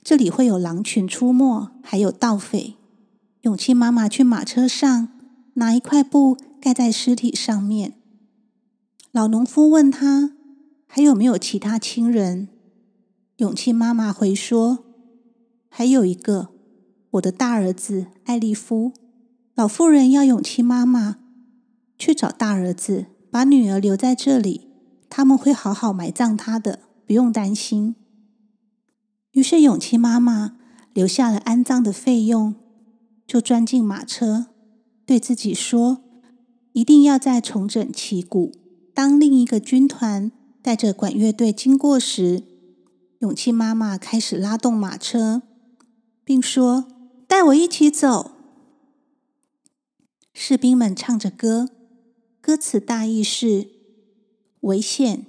[0.03, 2.75] 这里会有狼群出没，还有盗匪。
[3.43, 5.09] 勇气妈妈去马车上
[5.55, 7.95] 拿一块布盖在尸体上面。
[9.12, 10.33] 老农夫问他
[10.87, 12.49] 还有没有其他亲人，
[13.37, 14.85] 勇气妈妈回说
[15.68, 16.49] 还有一个，
[17.12, 18.93] 我的大儿子艾利夫。
[19.55, 21.18] 老妇人要勇气妈妈。
[22.01, 24.71] 去找大儿子，把女儿留在这里，
[25.11, 27.95] 他们会好好埋葬她的，不用担心。
[29.33, 30.57] 于是勇气妈妈
[30.95, 32.55] 留下了安葬的费用，
[33.27, 34.47] 就钻进马车，
[35.05, 36.03] 对自己说
[36.73, 38.53] ：“一定要再重整旗鼓。”
[38.95, 40.33] 当另一个军团
[40.63, 42.43] 带着管乐队经过时，
[43.19, 45.43] 勇气妈妈开始拉动马车，
[46.25, 46.87] 并说
[47.29, 48.31] ：“带我一起走。”
[50.33, 51.69] 士兵们唱着歌，
[52.51, 53.69] 歌词大意是：
[54.63, 55.25] 危险、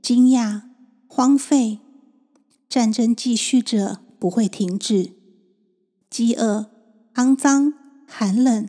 [0.00, 0.62] 惊讶、
[1.06, 1.80] 荒废，
[2.66, 4.00] 战争继续着。
[4.18, 5.12] 不会停止。
[6.08, 6.70] 饥饿、
[7.16, 7.74] 肮脏、
[8.06, 8.66] 寒冷，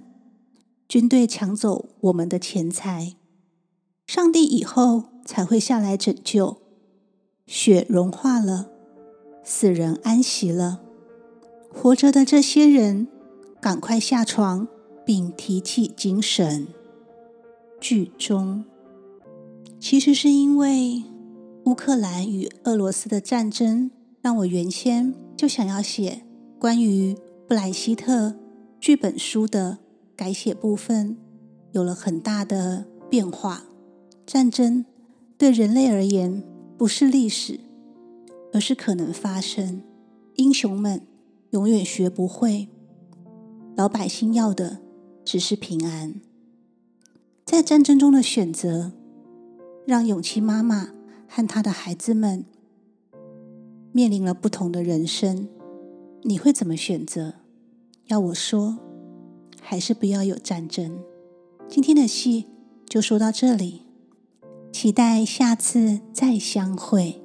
[0.86, 3.16] 军队抢走我们的钱财，
[4.06, 6.58] 上帝以后才会下来拯救。
[7.48, 8.70] 雪融化了，
[9.46, 10.82] 死人安息了，
[11.72, 13.08] 活着的这些人，
[13.62, 14.68] 赶快下床，
[15.06, 16.68] 并提起精神。
[17.84, 18.64] 剧终。
[19.78, 21.04] 其实是因为
[21.66, 25.14] 乌克兰与俄罗斯的战争，让我原先。
[25.36, 26.22] 就想要写
[26.58, 27.14] 关于
[27.46, 28.36] 布莱希特
[28.80, 29.80] 剧本书的
[30.16, 31.18] 改写部分，
[31.74, 33.66] 有了很大的变化。
[34.26, 34.86] 战争
[35.38, 36.42] 对人类而言
[36.78, 37.60] 不是历史，
[38.54, 39.82] 而是可能发生。
[40.36, 41.06] 英雄们
[41.50, 42.70] 永远学不会，
[43.76, 44.80] 老百姓要的
[45.26, 46.22] 只是平安。
[47.46, 48.94] 在战争中的选择，
[49.86, 50.90] 让勇气妈妈
[51.28, 52.46] 和她的孩子们。
[53.92, 55.48] 面临了不同的人生，
[56.24, 57.36] 你会怎么选择？
[58.08, 58.80] 要我说，
[59.62, 61.00] 还是不要有战争。
[61.68, 62.48] 今天的戏
[62.88, 63.84] 就说到这里，
[64.72, 67.23] 期待下次再相会。